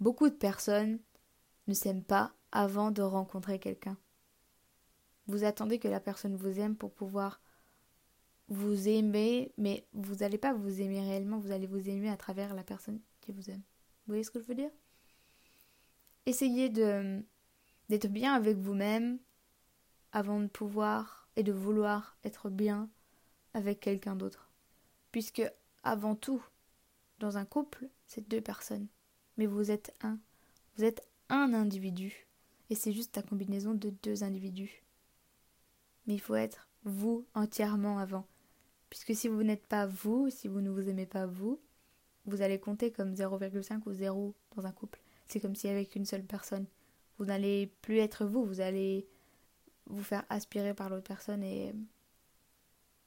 Beaucoup 0.00 0.28
de 0.28 0.34
personnes 0.34 0.98
ne 1.66 1.74
s'aiment 1.74 2.04
pas 2.04 2.32
avant 2.52 2.90
de 2.90 3.02
rencontrer 3.02 3.58
quelqu'un. 3.58 3.96
Vous 5.26 5.44
attendez 5.44 5.78
que 5.78 5.88
la 5.88 6.00
personne 6.00 6.36
vous 6.36 6.60
aime 6.60 6.76
pour 6.76 6.92
pouvoir 6.92 7.40
vous 8.48 8.88
aimer, 8.88 9.52
mais 9.58 9.86
vous 9.92 10.16
n'allez 10.16 10.38
pas 10.38 10.54
vous 10.54 10.80
aimer 10.80 11.00
réellement, 11.00 11.38
vous 11.38 11.50
allez 11.50 11.66
vous 11.66 11.88
aimer 11.88 12.08
à 12.08 12.16
travers 12.16 12.54
la 12.54 12.62
personne 12.62 13.00
qui 13.20 13.32
vous 13.32 13.50
aime. 13.50 13.62
Vous 14.06 14.12
voyez 14.12 14.22
ce 14.22 14.30
que 14.30 14.38
je 14.38 14.44
veux 14.44 14.54
dire? 14.54 14.70
Essayez 16.26 16.68
d'être 16.68 18.08
bien 18.08 18.34
avec 18.34 18.56
vous-même 18.56 19.18
avant 20.12 20.40
de 20.40 20.46
pouvoir 20.46 21.28
et 21.36 21.42
de 21.42 21.52
vouloir 21.52 22.16
être 22.24 22.48
bien 22.50 22.88
avec 23.54 23.80
quelqu'un 23.80 24.16
d'autre. 24.16 24.50
Puisque 25.12 25.42
avant 25.82 26.14
tout, 26.14 26.44
dans 27.18 27.36
un 27.38 27.44
couple, 27.44 27.88
c'est 28.06 28.28
deux 28.28 28.40
personnes. 28.40 28.86
Mais 29.36 29.46
vous 29.46 29.70
êtes 29.70 29.94
un. 30.02 30.18
Vous 30.76 30.84
êtes 30.84 31.06
un 31.28 31.52
individu. 31.52 32.26
Et 32.70 32.74
c'est 32.74 32.92
juste 32.92 33.16
la 33.16 33.22
combinaison 33.22 33.74
de 33.74 33.90
deux 34.02 34.24
individus. 34.24 34.82
Mais 36.06 36.14
il 36.14 36.20
faut 36.20 36.34
être 36.34 36.68
vous 36.84 37.26
entièrement 37.34 37.98
avant. 37.98 38.26
Puisque 38.96 39.14
si 39.14 39.28
vous 39.28 39.42
n'êtes 39.42 39.66
pas 39.66 39.84
vous, 39.84 40.30
si 40.30 40.48
vous 40.48 40.62
ne 40.62 40.70
vous 40.70 40.88
aimez 40.88 41.04
pas 41.04 41.26
vous, 41.26 41.60
vous 42.24 42.40
allez 42.40 42.58
compter 42.58 42.90
comme 42.90 43.12
0,5 43.12 43.82
ou 43.84 43.92
0 43.92 44.34
dans 44.56 44.64
un 44.64 44.72
couple. 44.72 45.02
C'est 45.28 45.38
comme 45.38 45.54
si 45.54 45.68
avec 45.68 45.94
une 45.96 46.06
seule 46.06 46.24
personne. 46.24 46.64
Vous 47.18 47.26
n'allez 47.26 47.66
plus 47.82 47.98
être 47.98 48.24
vous, 48.24 48.46
vous 48.46 48.62
allez 48.62 49.06
vous 49.84 50.02
faire 50.02 50.24
aspirer 50.30 50.72
par 50.72 50.88
l'autre 50.88 51.06
personne 51.06 51.42
et, 51.42 51.74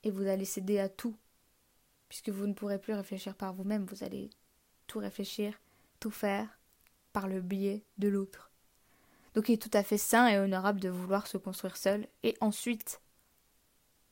et 0.03 0.12
vous 0.12 0.27
allez 0.27 0.46
céder 0.46 0.77
à 0.77 0.89
tout. 0.89 1.17
Puisque 2.08 2.29
vous 2.29 2.46
ne 2.46 2.53
pourrez 2.53 2.77
plus 2.77 2.93
réfléchir 2.93 3.34
par 3.34 3.55
vous-même, 3.55 3.86
vous 3.86 4.03
allez 4.03 4.29
tout 4.86 5.00
réfléchir, 5.00 5.60
tout 6.00 6.12
faire 6.12 6.60
par 7.13 7.27
le 7.27 7.41
biais 7.41 7.84
de 7.98 8.10
l'autre. 8.10 8.51
Donc 9.34 9.50
il 9.50 9.53
est 9.53 9.58
tout 9.58 9.75
à 9.75 9.81
fait 9.81 9.98
sain 9.98 10.27
et 10.27 10.38
honorable 10.38 10.81
de 10.81 10.89
vouloir 10.89 11.25
se 11.25 11.39
construire 11.39 11.77
seul 11.77 12.08
et 12.22 12.38
ensuite 12.41 13.01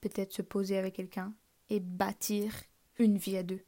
peut-être 0.01 0.33
se 0.33 0.41
poser 0.41 0.79
avec 0.79 0.95
quelqu'un 0.95 1.35
et 1.69 1.79
bâtir 1.79 2.53
une 2.97 3.17
vie 3.17 3.37
à 3.37 3.43
deux. 3.43 3.61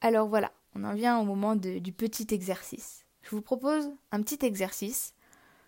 Alors 0.00 0.28
voilà, 0.28 0.52
on 0.74 0.84
en 0.84 0.94
vient 0.94 1.18
au 1.18 1.24
moment 1.24 1.56
du 1.56 1.92
petit 1.92 2.26
exercice. 2.30 3.04
Je 3.22 3.30
vous 3.30 3.42
propose 3.42 3.90
un 4.12 4.22
petit 4.22 4.44
exercice 4.44 5.14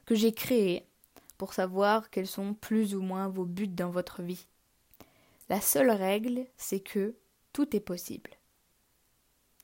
que 0.06 0.14
j'ai 0.14 0.32
créé 0.32 0.86
pour 1.38 1.54
savoir 1.54 2.10
quels 2.10 2.26
sont 2.26 2.54
plus 2.54 2.94
ou 2.94 3.02
moins 3.02 3.28
vos 3.28 3.44
buts 3.44 3.68
dans 3.68 3.90
votre 3.90 4.22
vie. 4.22 4.46
La 5.48 5.60
seule 5.60 5.90
règle, 5.90 6.46
c'est 6.56 6.80
que 6.80 7.14
tout 7.52 7.76
est 7.76 7.80
possible. 7.80 8.30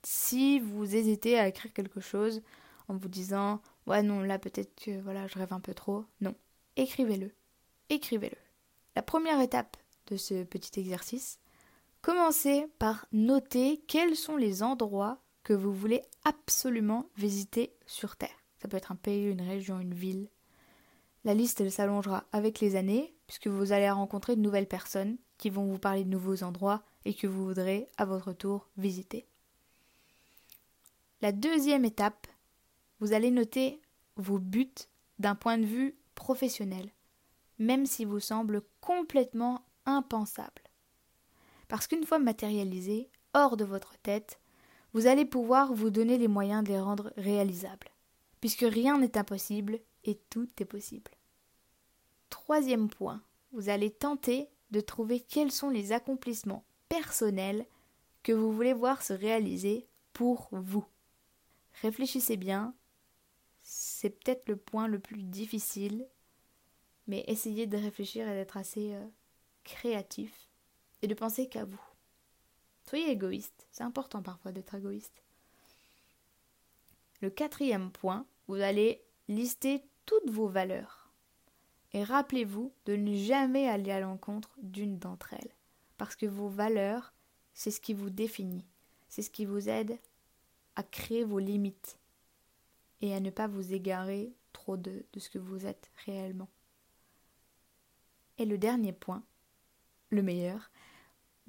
Si 0.02 0.60
vous 0.60 0.94
hésitez 0.94 1.38
à 1.38 1.48
écrire 1.48 1.72
quelque 1.72 2.00
chose 2.00 2.42
en 2.88 2.96
vous 2.96 3.08
disant 3.08 3.60
ouais 3.86 4.02
non 4.02 4.20
là 4.20 4.38
peut-être 4.38 4.74
que 4.74 5.00
voilà 5.00 5.26
je 5.26 5.38
rêve 5.38 5.52
un 5.52 5.60
peu 5.60 5.74
trop, 5.74 6.04
non, 6.20 6.34
écrivez-le, 6.76 7.32
écrivez-le. 7.88 8.36
La 8.96 9.02
première 9.02 9.40
étape 9.40 9.76
de 10.08 10.16
ce 10.16 10.44
petit 10.44 10.78
exercice, 10.78 11.38
commencez 12.08 12.66
par 12.78 13.04
noter 13.12 13.84
quels 13.86 14.16
sont 14.16 14.38
les 14.38 14.62
endroits 14.62 15.18
que 15.42 15.52
vous 15.52 15.74
voulez 15.74 16.00
absolument 16.24 17.04
visiter 17.18 17.76
sur 17.84 18.16
Terre. 18.16 18.42
Ça 18.62 18.66
peut 18.66 18.78
être 18.78 18.92
un 18.92 18.96
pays, 18.96 19.30
une 19.30 19.42
région, 19.42 19.78
une 19.78 19.92
ville. 19.92 20.30
La 21.24 21.34
liste 21.34 21.68
s'allongera 21.68 22.24
avec 22.32 22.60
les 22.60 22.76
années, 22.76 23.14
puisque 23.26 23.48
vous 23.48 23.72
allez 23.72 23.90
rencontrer 23.90 24.36
de 24.36 24.40
nouvelles 24.40 24.66
personnes 24.66 25.18
qui 25.36 25.50
vont 25.50 25.66
vous 25.66 25.78
parler 25.78 26.02
de 26.02 26.08
nouveaux 26.08 26.44
endroits 26.44 26.82
et 27.04 27.12
que 27.12 27.26
vous 27.26 27.44
voudrez 27.44 27.90
à 27.98 28.06
votre 28.06 28.32
tour 28.32 28.70
visiter. 28.78 29.26
La 31.20 31.30
deuxième 31.32 31.84
étape, 31.84 32.26
vous 33.00 33.12
allez 33.12 33.30
noter 33.30 33.82
vos 34.16 34.38
buts 34.38 34.72
d'un 35.18 35.34
point 35.34 35.58
de 35.58 35.66
vue 35.66 35.94
professionnel, 36.14 36.90
même 37.58 37.84
s'ils 37.84 38.08
vous 38.08 38.18
semblent 38.18 38.62
complètement 38.80 39.66
impensables. 39.84 40.67
Parce 41.68 41.86
qu'une 41.86 42.04
fois 42.04 42.18
matérialisés, 42.18 43.10
hors 43.34 43.56
de 43.56 43.64
votre 43.64 43.96
tête, 43.98 44.40
vous 44.94 45.06
allez 45.06 45.24
pouvoir 45.24 45.74
vous 45.74 45.90
donner 45.90 46.16
les 46.18 46.28
moyens 46.28 46.64
de 46.64 46.70
les 46.70 46.80
rendre 46.80 47.12
réalisables, 47.16 47.88
puisque 48.40 48.64
rien 48.66 48.98
n'est 48.98 49.18
impossible 49.18 49.80
et 50.04 50.16
tout 50.30 50.48
est 50.60 50.64
possible. 50.64 51.10
Troisième 52.30 52.88
point, 52.88 53.22
vous 53.52 53.68
allez 53.68 53.90
tenter 53.90 54.48
de 54.70 54.80
trouver 54.80 55.20
quels 55.20 55.52
sont 55.52 55.70
les 55.70 55.92
accomplissements 55.92 56.64
personnels 56.88 57.66
que 58.22 58.32
vous 58.32 58.52
voulez 58.52 58.72
voir 58.72 59.02
se 59.02 59.12
réaliser 59.12 59.86
pour 60.12 60.48
vous. 60.52 60.84
Réfléchissez 61.82 62.36
bien, 62.36 62.74
c'est 63.62 64.10
peut-être 64.10 64.48
le 64.48 64.56
point 64.56 64.88
le 64.88 64.98
plus 64.98 65.22
difficile, 65.22 66.06
mais 67.06 67.24
essayez 67.28 67.66
de 67.66 67.76
réfléchir 67.76 68.26
et 68.28 68.32
d'être 68.32 68.56
assez 68.56 68.94
euh, 68.94 69.06
créatif 69.64 70.47
et 71.02 71.06
de 71.06 71.14
penser 71.14 71.48
qu'à 71.48 71.64
vous. 71.64 71.80
Soyez 72.88 73.10
égoïste, 73.10 73.66
c'est 73.70 73.84
important 73.84 74.22
parfois 74.22 74.52
d'être 74.52 74.74
égoïste. 74.74 75.22
Le 77.20 77.30
quatrième 77.30 77.90
point, 77.90 78.26
vous 78.46 78.54
allez 78.54 79.02
lister 79.28 79.82
toutes 80.06 80.30
vos 80.30 80.48
valeurs. 80.48 81.10
Et 81.92 82.04
rappelez-vous 82.04 82.72
de 82.86 82.96
ne 82.96 83.16
jamais 83.16 83.68
aller 83.68 83.90
à 83.90 84.00
l'encontre 84.00 84.50
d'une 84.62 84.98
d'entre 84.98 85.34
elles. 85.34 85.54
Parce 85.96 86.16
que 86.16 86.26
vos 86.26 86.48
valeurs, 86.48 87.12
c'est 87.54 87.70
ce 87.70 87.80
qui 87.80 87.94
vous 87.94 88.10
définit. 88.10 88.64
C'est 89.08 89.22
ce 89.22 89.30
qui 89.30 89.44
vous 89.44 89.68
aide 89.68 89.98
à 90.76 90.82
créer 90.82 91.24
vos 91.24 91.38
limites. 91.38 91.98
Et 93.00 93.14
à 93.14 93.20
ne 93.20 93.30
pas 93.30 93.46
vous 93.46 93.72
égarer 93.72 94.32
trop 94.52 94.76
de, 94.76 95.04
de 95.12 95.20
ce 95.20 95.30
que 95.30 95.38
vous 95.38 95.66
êtes 95.66 95.90
réellement. 96.04 96.48
Et 98.38 98.44
le 98.44 98.58
dernier 98.58 98.92
point, 98.92 99.24
le 100.10 100.22
meilleur, 100.22 100.70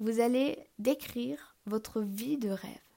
vous 0.00 0.20
allez 0.20 0.58
décrire 0.78 1.56
votre 1.66 2.00
vie 2.00 2.38
de 2.38 2.50
rêve. 2.50 2.90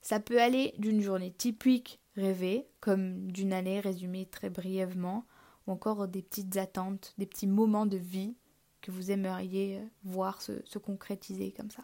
Ça 0.00 0.20
peut 0.20 0.40
aller 0.40 0.72
d'une 0.78 1.02
journée 1.02 1.32
typique 1.32 2.00
rêvée, 2.16 2.66
comme 2.80 3.30
d'une 3.30 3.52
année 3.52 3.80
résumée 3.80 4.26
très 4.26 4.48
brièvement, 4.48 5.26
ou 5.66 5.72
encore 5.72 6.08
des 6.08 6.22
petites 6.22 6.56
attentes, 6.56 7.14
des 7.18 7.26
petits 7.26 7.46
moments 7.46 7.86
de 7.86 7.96
vie 7.96 8.36
que 8.80 8.90
vous 8.90 9.10
aimeriez 9.10 9.82
voir 10.04 10.40
se, 10.40 10.78
concrétiser 10.78 11.52
comme 11.52 11.70
ça. 11.70 11.82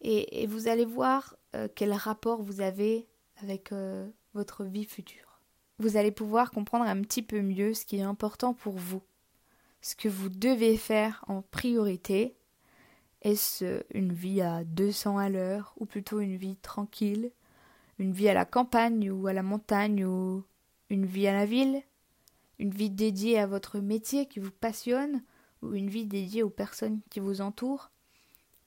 Et, 0.00 0.46
vous 0.46 0.68
allez 0.68 0.84
voir 0.84 1.36
euh, 1.56 1.66
quel 1.74 1.92
rapport 1.92 2.42
vous 2.42 2.60
avez 2.60 3.08
avec 3.42 3.72
euh, 3.72 4.06
votre 4.34 4.64
vie 4.64 4.84
future. 4.84 5.40
Vous 5.78 5.96
allez 5.96 6.12
pouvoir 6.12 6.50
comprendre 6.50 6.84
un 6.84 7.00
petit 7.00 7.22
peu 7.22 7.40
mieux 7.40 7.74
ce 7.74 7.86
qui 7.86 7.96
est 7.96 8.02
important 8.02 8.52
pour 8.54 8.74
vous, 8.74 9.02
ce 9.80 9.96
que 9.96 10.08
vous 10.08 10.28
devez 10.28 10.76
faire 10.76 11.24
en 11.26 11.42
priorité 11.42 12.36
est-ce 13.24 13.82
une 13.94 14.12
vie 14.12 14.42
à 14.42 14.64
200 14.64 15.18
à 15.18 15.30
l'heure 15.30 15.74
ou 15.78 15.86
plutôt 15.86 16.20
une 16.20 16.36
vie 16.36 16.56
tranquille? 16.56 17.32
Une 17.98 18.12
vie 18.12 18.28
à 18.28 18.34
la 18.34 18.44
campagne 18.44 19.10
ou 19.10 19.26
à 19.26 19.32
la 19.32 19.42
montagne 19.42 20.04
ou 20.04 20.44
une 20.90 21.06
vie 21.06 21.26
à 21.26 21.32
la 21.32 21.46
ville? 21.46 21.82
Une 22.58 22.70
vie 22.70 22.90
dédiée 22.90 23.38
à 23.38 23.46
votre 23.46 23.80
métier 23.80 24.26
qui 24.26 24.40
vous 24.40 24.50
passionne 24.50 25.22
ou 25.62 25.72
une 25.72 25.88
vie 25.88 26.06
dédiée 26.06 26.42
aux 26.42 26.50
personnes 26.50 27.00
qui 27.08 27.18
vous 27.18 27.40
entourent? 27.40 27.90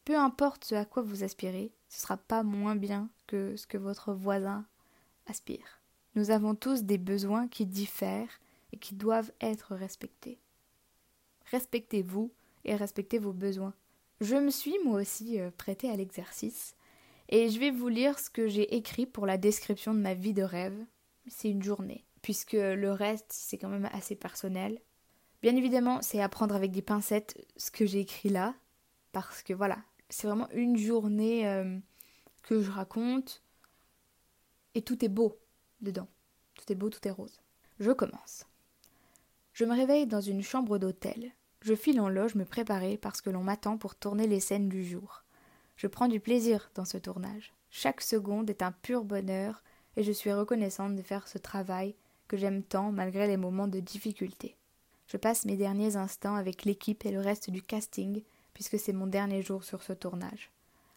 Peu 0.06 0.18
importe 0.18 0.66
ce 0.66 0.76
à 0.76 0.86
quoi 0.86 1.04
vous 1.04 1.24
aspirez, 1.24 1.72
ce 1.90 2.02
sera 2.02 2.18
pas 2.18 2.42
moins 2.42 2.76
bien 2.76 3.10
que 3.28 3.56
ce 3.58 3.68
que 3.68 3.78
votre 3.78 4.14
voisin 4.14 4.66
aspire. 5.28 5.82
Nous 6.16 6.32
avons 6.32 6.56
tous 6.56 6.84
des 6.84 6.98
besoins 6.98 7.48
qui 7.48 7.66
diffèrent 7.66 8.40
et 8.72 8.78
qui 8.78 8.96
doivent 8.96 9.32
être 9.40 9.76
respectés. 9.76 10.40
Respectez-vous 11.52 12.32
et 12.66 12.76
respectez 12.76 13.20
vos 13.20 13.34
besoins. 13.34 13.74
Je 14.20 14.36
me 14.36 14.50
suis 14.50 14.76
moi 14.84 15.02
aussi 15.02 15.40
euh, 15.40 15.52
prêtée 15.52 15.90
à 15.90 15.96
l'exercice 15.96 16.76
et 17.30 17.50
je 17.50 17.60
vais 17.60 17.72
vous 17.72 17.88
lire 17.88 18.18
ce 18.18 18.30
que 18.30 18.48
j'ai 18.48 18.76
écrit 18.76 19.06
pour 19.06 19.26
la 19.26 19.38
description 19.38 19.94
de 19.94 20.00
ma 20.00 20.14
vie 20.14 20.34
de 20.34 20.44
rêve. 20.44 20.78
C'est 21.28 21.50
une 21.50 21.62
journée, 21.62 22.06
puisque 22.22 22.54
le 22.54 22.92
reste 22.92 23.32
c'est 23.32 23.58
quand 23.58 23.70
même 23.70 23.90
assez 23.92 24.16
personnel. 24.16 24.82
Bien 25.42 25.56
évidemment, 25.56 26.02
c'est 26.02 26.22
à 26.22 26.30
prendre 26.30 26.56
avec 26.56 26.72
des 26.72 26.82
pincettes 26.82 27.46
ce 27.58 27.70
que 27.70 27.86
j'ai 27.86 28.00
écrit 28.00 28.30
là, 28.30 28.56
parce 29.12 29.44
que 29.44 29.54
voilà, 29.54 29.78
c'est 30.10 30.28
vraiment 30.28 30.50
une 30.52 30.78
journée 30.78 31.48
euh, 31.48 31.78
que 32.44 32.62
je 32.62 32.72
raconte 32.72 33.44
et 34.74 34.82
tout 34.82 35.04
est 35.04 35.10
beau 35.10 35.38
dedans. 35.82 36.08
Tout 36.56 36.72
est 36.72 36.76
beau, 36.76 36.90
tout 36.90 37.06
est 37.08 37.12
rose. 37.12 37.40
Je 37.80 37.92
commence. 37.92 38.46
Je 39.54 39.66
me 39.66 39.76
réveille 39.76 40.08
dans 40.08 40.22
une 40.22 40.42
chambre 40.42 40.78
d'hôtel. 40.78 41.32
Je 41.62 41.74
file 41.74 42.00
en 42.00 42.10
loge 42.10 42.36
me 42.36 42.46
préparer 42.46 42.98
parce 42.98 43.22
que 43.22 43.30
l'on 43.30 43.44
m'attend 43.44 43.78
pour 43.78 43.96
tourner 43.96 44.28
les 44.28 44.40
scènes 44.40 44.70
du 44.70 44.86
jour. 44.86 45.24
Je 45.76 45.88
prends 45.88 46.08
du 46.08 46.20
plaisir 46.20 46.70
dans 46.76 46.86
ce 46.86 46.98
tournage. 46.98 47.54
Chaque 47.70 48.02
seconde 48.02 48.50
est 48.50 48.62
un 48.62 48.72
pur 48.72 49.04
bonheur 49.04 49.64
et 49.96 50.04
je 50.04 50.12
suis 50.12 50.32
reconnaissante 50.32 50.96
de 50.96 51.02
faire 51.02 51.28
ce 51.28 51.38
travail 51.38 51.96
que 52.28 52.38
j'aime 52.38 52.64
tant 52.64 52.92
malgré 52.92 53.28
les 53.28 53.38
moments 53.38 53.68
de 53.68 53.80
difficulté. 53.80 54.56
Je 55.08 55.18
passe 55.18 55.46
mes 55.46 55.56
derniers 55.56 55.96
instants 55.96 56.36
avec 56.36 56.66
l'équipe 56.66 57.06
et 57.06 57.12
le 57.12 57.22
reste 57.22 57.50
du 57.50 57.62
casting 57.62 58.24
puisque 58.54 58.80
c'est 58.80 58.94
mon 58.94 59.08
dernier 59.08 59.42
jour 59.42 59.64
sur 59.64 59.84
ce 59.84 59.94
tournage. 59.94 60.52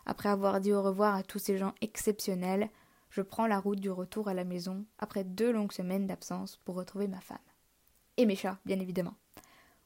Après 0.07 0.29
avoir 0.29 0.61
dit 0.61 0.73
au 0.73 0.83
revoir 0.83 1.15
à 1.15 1.23
tous 1.23 1.39
ces 1.39 1.59
gens 1.59 1.75
exceptionnels, 1.81 2.71
je 3.11 3.23
prends 3.23 3.47
la 3.47 3.59
route 3.59 3.81
du 3.81 3.91
retour 3.91 4.29
à 4.29 4.35
la 4.35 4.45
maison 4.45 4.85
après 4.99 5.25
deux 5.25 5.53
longues 5.53 5.73
semaines 5.73 6.07
d'absence 6.07 6.59
pour 6.65 6.77
retrouver 6.77 7.09
ma 7.09 7.21
femme. 7.21 7.39
Et 8.17 8.27
mes 8.27 8.37
chats, 8.37 8.59
bien 8.65 8.81
évidemment. 8.81 9.15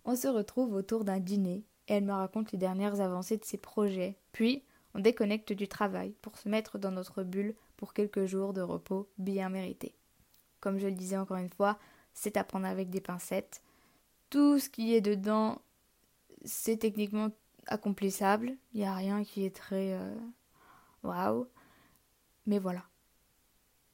On 0.04 0.16
se 0.16 0.28
retrouve 0.28 0.74
autour 0.74 1.04
d'un 1.04 1.20
dîner 1.20 1.64
et 1.88 1.94
elle 1.94 2.04
me 2.04 2.12
raconte 2.12 2.52
les 2.52 2.58
dernières 2.58 3.00
avancées 3.00 3.36
de 3.36 3.44
ses 3.44 3.58
projets, 3.58 4.16
puis 4.32 4.62
on 4.94 5.00
déconnecte 5.00 5.52
du 5.52 5.68
travail 5.68 6.14
pour 6.22 6.38
se 6.38 6.48
mettre 6.48 6.78
dans 6.78 6.90
notre 6.90 7.22
bulle 7.22 7.54
pour 7.76 7.94
quelques 7.94 8.26
jours 8.26 8.52
de 8.52 8.60
repos 8.60 9.08
bien 9.18 9.48
mérités. 9.48 9.94
Comme 10.60 10.78
je 10.78 10.86
le 10.86 10.94
disais 10.94 11.16
encore 11.16 11.36
une 11.36 11.50
fois, 11.50 11.78
c'est 12.14 12.36
à 12.36 12.44
prendre 12.44 12.66
avec 12.66 12.90
des 12.90 13.00
pincettes. 13.00 13.62
Tout 14.30 14.58
ce 14.58 14.70
qui 14.70 14.94
est 14.94 15.00
dedans, 15.00 15.60
c'est 16.44 16.76
techniquement 16.76 17.30
accomplissable. 17.66 18.56
Il 18.72 18.80
n'y 18.80 18.86
a 18.86 18.94
rien 18.94 19.24
qui 19.24 19.44
est 19.44 19.54
très 19.54 19.92
euh, 19.92 20.14
waouh. 21.02 21.46
Mais 22.46 22.58
voilà. 22.58 22.84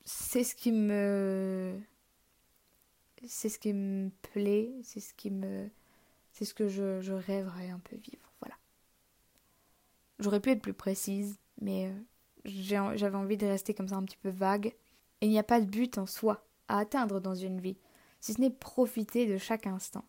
C'est 0.04 0.44
ce 0.44 0.54
qui 0.54 0.72
me. 0.72 1.78
C'est 3.26 3.48
ce 3.48 3.58
qui 3.58 3.72
me 3.72 4.10
plaît, 4.32 4.72
c'est 4.82 5.00
ce 5.00 5.14
qui 5.14 5.30
me. 5.30 5.70
C'est 6.40 6.46
ce 6.46 6.54
que 6.54 6.68
je, 6.68 7.12
rêverais 7.12 7.68
un 7.68 7.80
peu 7.80 7.96
vivre. 7.96 8.32
Voilà. 8.40 8.54
J'aurais 10.20 10.40
pu 10.40 10.48
être 10.48 10.62
plus 10.62 10.72
précise, 10.72 11.38
mais 11.60 11.92
euh, 12.46 12.96
j'avais 12.96 13.16
envie 13.16 13.36
de 13.36 13.46
rester 13.46 13.74
comme 13.74 13.88
ça 13.88 13.96
un 13.96 14.04
petit 14.04 14.16
peu 14.16 14.30
vague. 14.30 14.74
Il 15.20 15.28
n'y 15.28 15.38
a 15.38 15.42
pas 15.42 15.60
de 15.60 15.66
but 15.66 15.98
en 15.98 16.06
soi 16.06 16.46
à 16.68 16.78
atteindre 16.78 17.20
dans 17.20 17.34
une 17.34 17.60
vie, 17.60 17.76
si 18.20 18.32
ce 18.32 18.40
n'est 18.40 18.48
profiter 18.48 19.26
de 19.26 19.36
chaque 19.36 19.66
instant. 19.66 20.06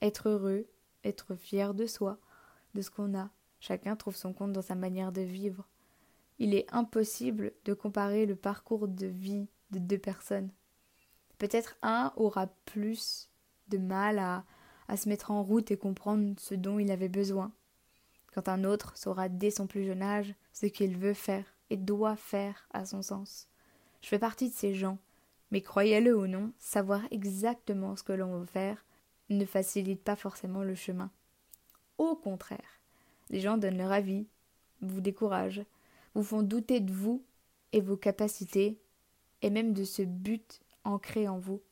Être 0.00 0.30
heureux, 0.30 0.66
être 1.04 1.34
fier 1.34 1.74
de 1.74 1.84
soi, 1.84 2.18
de 2.72 2.80
ce 2.80 2.90
qu'on 2.90 3.14
a. 3.14 3.28
Chacun 3.60 3.94
trouve 3.94 4.16
son 4.16 4.32
compte 4.32 4.54
dans 4.54 4.62
sa 4.62 4.76
manière 4.76 5.12
de 5.12 5.20
vivre. 5.20 5.68
Il 6.38 6.54
est 6.54 6.66
impossible 6.72 7.52
de 7.66 7.74
comparer 7.74 8.24
le 8.24 8.36
parcours 8.36 8.88
de 8.88 9.06
vie 9.06 9.48
de 9.70 9.80
deux 9.80 9.98
personnes. 9.98 10.50
Peut-être 11.36 11.76
un 11.82 12.10
aura 12.16 12.46
plus 12.64 13.28
de 13.68 13.76
mal 13.76 14.18
à, 14.18 14.46
à 14.88 14.96
se 14.96 15.08
mettre 15.08 15.30
en 15.30 15.42
route 15.42 15.70
et 15.70 15.76
comprendre 15.76 16.34
ce 16.38 16.54
dont 16.54 16.78
il 16.78 16.90
avait 16.90 17.08
besoin, 17.08 17.52
quand 18.32 18.48
un 18.48 18.64
autre 18.64 18.96
saura 18.96 19.28
dès 19.28 19.50
son 19.50 19.66
plus 19.66 19.84
jeune 19.84 20.02
âge 20.02 20.34
ce 20.52 20.66
qu'il 20.66 20.96
veut 20.96 21.14
faire 21.14 21.44
et 21.70 21.76
doit 21.76 22.16
faire 22.16 22.68
à 22.72 22.84
son 22.84 23.02
sens. 23.02 23.48
Je 24.02 24.08
fais 24.08 24.18
partie 24.18 24.50
de 24.50 24.54
ces 24.54 24.74
gens, 24.74 24.98
mais 25.50 25.62
croyez-le 25.62 26.16
ou 26.16 26.26
non, 26.26 26.52
savoir 26.58 27.00
exactement 27.10 27.96
ce 27.96 28.02
que 28.02 28.12
l'on 28.12 28.38
veut 28.38 28.46
faire 28.46 28.84
ne 29.30 29.44
facilite 29.44 30.02
pas 30.02 30.16
forcément 30.16 30.62
le 30.62 30.74
chemin. 30.74 31.10
Au 31.96 32.16
contraire, 32.16 32.80
les 33.30 33.40
gens 33.40 33.56
donnent 33.56 33.78
leur 33.78 33.92
avis, 33.92 34.26
vous 34.80 35.00
découragent, 35.00 35.64
vous 36.14 36.22
font 36.22 36.42
douter 36.42 36.80
de 36.80 36.92
vous 36.92 37.24
et 37.72 37.80
vos 37.80 37.96
capacités, 37.96 38.78
et 39.42 39.50
même 39.50 39.72
de 39.72 39.84
ce 39.84 40.02
but 40.02 40.60
ancré 40.84 41.28
en 41.28 41.38
vous. 41.38 41.62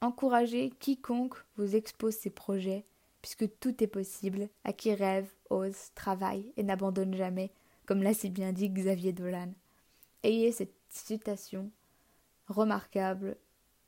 Encouragez 0.00 0.70
quiconque 0.70 1.36
vous 1.56 1.76
expose 1.76 2.14
ses 2.14 2.30
projets, 2.30 2.84
puisque 3.22 3.58
tout 3.60 3.82
est 3.82 3.86
possible 3.86 4.48
à 4.64 4.72
qui 4.72 4.94
rêve, 4.94 5.30
ose, 5.50 5.92
travaille 5.94 6.52
et 6.56 6.62
n'abandonne 6.62 7.14
jamais, 7.14 7.50
comme 7.86 8.02
l'a 8.02 8.14
si 8.14 8.30
bien 8.30 8.52
dit 8.52 8.70
Xavier 8.70 9.12
Dolan. 9.12 9.52
Ayez 10.22 10.52
cette 10.52 10.74
citation 10.88 11.70
remarquable 12.48 13.36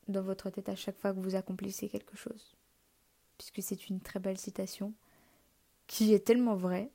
dans 0.09 0.23
votre 0.23 0.51
tête 0.51 0.69
à 0.69 0.77
chaque 0.77 0.99
fois 0.99 1.13
que 1.13 1.21
vous 1.21 1.35
accomplissez 1.35 1.89
quelque 1.89 2.17
chose 2.17 2.55
puisque 3.43 3.67
c'est 3.67 3.89
une 3.89 4.01
très 4.01 4.21
belle 4.21 4.39
citation, 4.39 4.93
qui 5.87 6.15
est 6.15 6.25
tellement 6.25 6.55
vraie, 6.55 6.91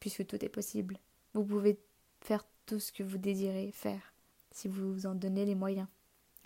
puisque 0.00 0.26
tout 0.26 0.44
est 0.44 0.48
possible. 0.48 0.98
Vous 1.34 1.44
pouvez 1.44 1.78
faire 2.20 2.44
tout 2.66 2.80
ce 2.80 2.92
que 2.92 3.02
vous 3.02 3.18
désirez 3.18 3.70
faire, 3.72 4.12
si 4.50 4.66
vous 4.68 4.92
vous 4.92 5.06
en 5.06 5.14
donnez 5.14 5.44
les 5.44 5.54
moyens, 5.54 5.86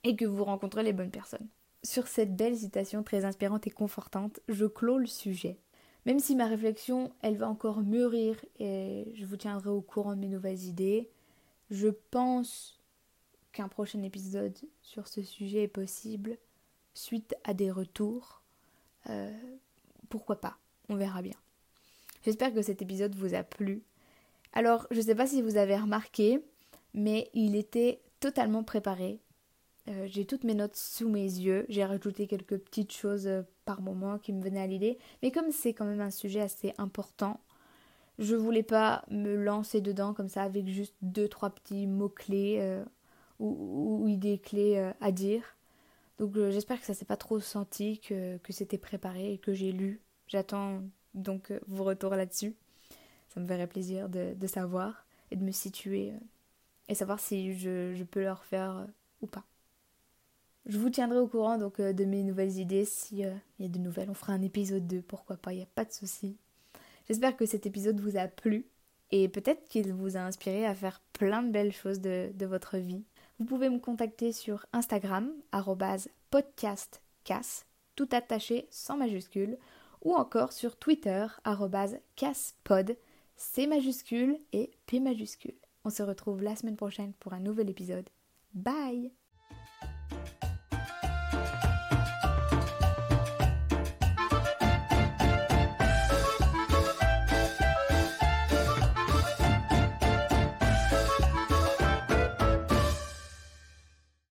et 0.04 0.16
que 0.16 0.26
vous 0.26 0.44
rencontrez 0.44 0.82
les 0.82 0.92
bonnes 0.92 1.10
personnes. 1.10 1.48
Sur 1.86 2.08
cette 2.08 2.34
belle 2.34 2.56
citation 2.56 3.04
très 3.04 3.24
inspirante 3.24 3.68
et 3.68 3.70
confortante, 3.70 4.40
je 4.48 4.66
clôt 4.66 4.98
le 4.98 5.06
sujet. 5.06 5.56
Même 6.04 6.18
si 6.18 6.34
ma 6.34 6.46
réflexion, 6.46 7.12
elle 7.22 7.36
va 7.36 7.48
encore 7.48 7.80
mûrir 7.80 8.44
et 8.58 9.12
je 9.14 9.24
vous 9.24 9.36
tiendrai 9.36 9.70
au 9.70 9.82
courant 9.82 10.16
de 10.16 10.20
mes 10.20 10.26
nouvelles 10.26 10.64
idées, 10.64 11.08
je 11.70 11.86
pense 12.10 12.80
qu'un 13.52 13.68
prochain 13.68 14.02
épisode 14.02 14.58
sur 14.82 15.06
ce 15.06 15.22
sujet 15.22 15.62
est 15.62 15.68
possible 15.68 16.38
suite 16.92 17.36
à 17.44 17.54
des 17.54 17.70
retours 17.70 18.42
euh, 19.08 19.30
pourquoi 20.08 20.40
pas? 20.40 20.58
On 20.88 20.96
verra 20.96 21.22
bien. 21.22 21.36
J'espère 22.24 22.52
que 22.52 22.62
cet 22.62 22.82
épisode 22.82 23.14
vous 23.14 23.34
a 23.34 23.44
plu. 23.44 23.84
Alors, 24.54 24.88
je 24.90 24.96
ne 24.96 25.02
sais 25.02 25.14
pas 25.14 25.28
si 25.28 25.40
vous 25.40 25.56
avez 25.56 25.76
remarqué, 25.76 26.42
mais 26.94 27.30
il 27.32 27.54
était 27.54 28.00
totalement 28.18 28.64
préparé. 28.64 29.20
Euh, 29.88 30.06
j'ai 30.08 30.24
toutes 30.24 30.44
mes 30.44 30.54
notes 30.54 30.76
sous 30.76 31.08
mes 31.08 31.22
yeux. 31.22 31.66
J'ai 31.68 31.84
rajouté 31.84 32.26
quelques 32.26 32.58
petites 32.58 32.92
choses 32.92 33.26
euh, 33.26 33.42
par 33.64 33.80
moment 33.80 34.18
qui 34.18 34.32
me 34.32 34.42
venaient 34.42 34.62
à 34.62 34.66
l'idée. 34.66 34.98
Mais 35.22 35.30
comme 35.30 35.50
c'est 35.52 35.74
quand 35.74 35.86
même 35.86 36.00
un 36.00 36.10
sujet 36.10 36.40
assez 36.40 36.72
important, 36.78 37.40
je 38.18 38.34
voulais 38.34 38.62
pas 38.62 39.04
me 39.10 39.36
lancer 39.36 39.80
dedans 39.80 40.14
comme 40.14 40.28
ça 40.28 40.42
avec 40.42 40.66
juste 40.68 40.94
deux 41.02 41.28
trois 41.28 41.50
petits 41.50 41.86
mots 41.86 42.08
clés 42.08 42.82
ou, 43.38 44.00
ou, 44.02 44.08
idées 44.08 44.38
clés 44.38 44.92
à 45.02 45.12
dire. 45.12 45.56
Donc 46.18 46.36
euh, 46.36 46.50
j'espère 46.50 46.80
que 46.80 46.86
ça 46.86 46.94
s'est 46.94 47.04
pas 47.04 47.16
trop 47.16 47.40
senti, 47.40 47.98
que, 48.00 48.38
c'était 48.50 48.78
préparé 48.78 49.34
et 49.34 49.38
que 49.38 49.52
j'ai 49.52 49.72
lu. 49.72 50.00
J'attends 50.28 50.82
donc 51.14 51.50
euh, 51.50 51.60
vos 51.66 51.84
retours 51.84 52.14
là-dessus. 52.14 52.54
Ça 53.28 53.40
me 53.40 53.46
ferait 53.46 53.66
plaisir 53.66 54.08
de, 54.08 54.46
savoir 54.46 55.06
et 55.30 55.36
de 55.36 55.44
me 55.44 55.50
situer 55.50 56.10
euh, 56.10 56.18
et 56.88 56.94
savoir 56.94 57.20
si 57.20 57.58
je, 57.58 58.02
peux 58.04 58.22
leur 58.22 58.44
faire 58.44 58.86
ou 59.20 59.26
pas. 59.26 59.44
Je 60.66 60.78
vous 60.78 60.90
tiendrai 60.90 61.18
au 61.18 61.28
courant 61.28 61.58
donc 61.58 61.80
de 61.80 62.04
mes 62.04 62.24
nouvelles 62.24 62.58
idées. 62.58 62.84
S'il 62.84 63.18
y 63.18 63.24
a 63.24 63.68
de 63.68 63.78
nouvelles, 63.78 64.10
on 64.10 64.14
fera 64.14 64.32
un 64.32 64.42
épisode 64.42 64.86
2, 64.86 65.00
pourquoi 65.02 65.36
pas, 65.36 65.52
il 65.52 65.58
n'y 65.58 65.62
a 65.62 65.68
pas 65.74 65.84
de 65.84 65.92
souci. 65.92 66.36
J'espère 67.06 67.36
que 67.36 67.46
cet 67.46 67.66
épisode 67.66 68.00
vous 68.00 68.16
a 68.16 68.26
plu 68.26 68.66
et 69.12 69.28
peut-être 69.28 69.64
qu'il 69.68 69.92
vous 69.92 70.16
a 70.16 70.20
inspiré 70.20 70.66
à 70.66 70.74
faire 70.74 71.00
plein 71.12 71.42
de 71.44 71.50
belles 71.50 71.72
choses 71.72 72.00
de, 72.00 72.32
votre 72.46 72.78
vie 72.78 73.04
vous 73.38 73.44
pouvez 73.44 73.68
me 73.68 73.78
contacter 73.78 74.32
sur 74.32 74.64
Instagram, 74.72 75.30
podcastcass, 76.30 77.66
tout 77.94 78.08
attaché 78.12 78.66
sans 78.70 78.96
majuscule, 78.96 79.58
ou 80.02 80.14
encore 80.14 80.52
sur 80.52 80.76
Twitter, 80.76 81.26
casspod, 82.14 82.96
C 83.36 83.66
majuscule 83.66 84.38
et 84.52 84.70
P 84.86 85.00
majuscule. 85.00 85.54
On 85.84 85.90
se 85.90 86.02
retrouve 86.02 86.42
la 86.42 86.56
semaine 86.56 86.76
prochaine 86.76 87.12
pour 87.20 87.34
un 87.34 87.40
nouvel 87.40 87.68
épisode. 87.68 88.08
Bye 88.54 89.12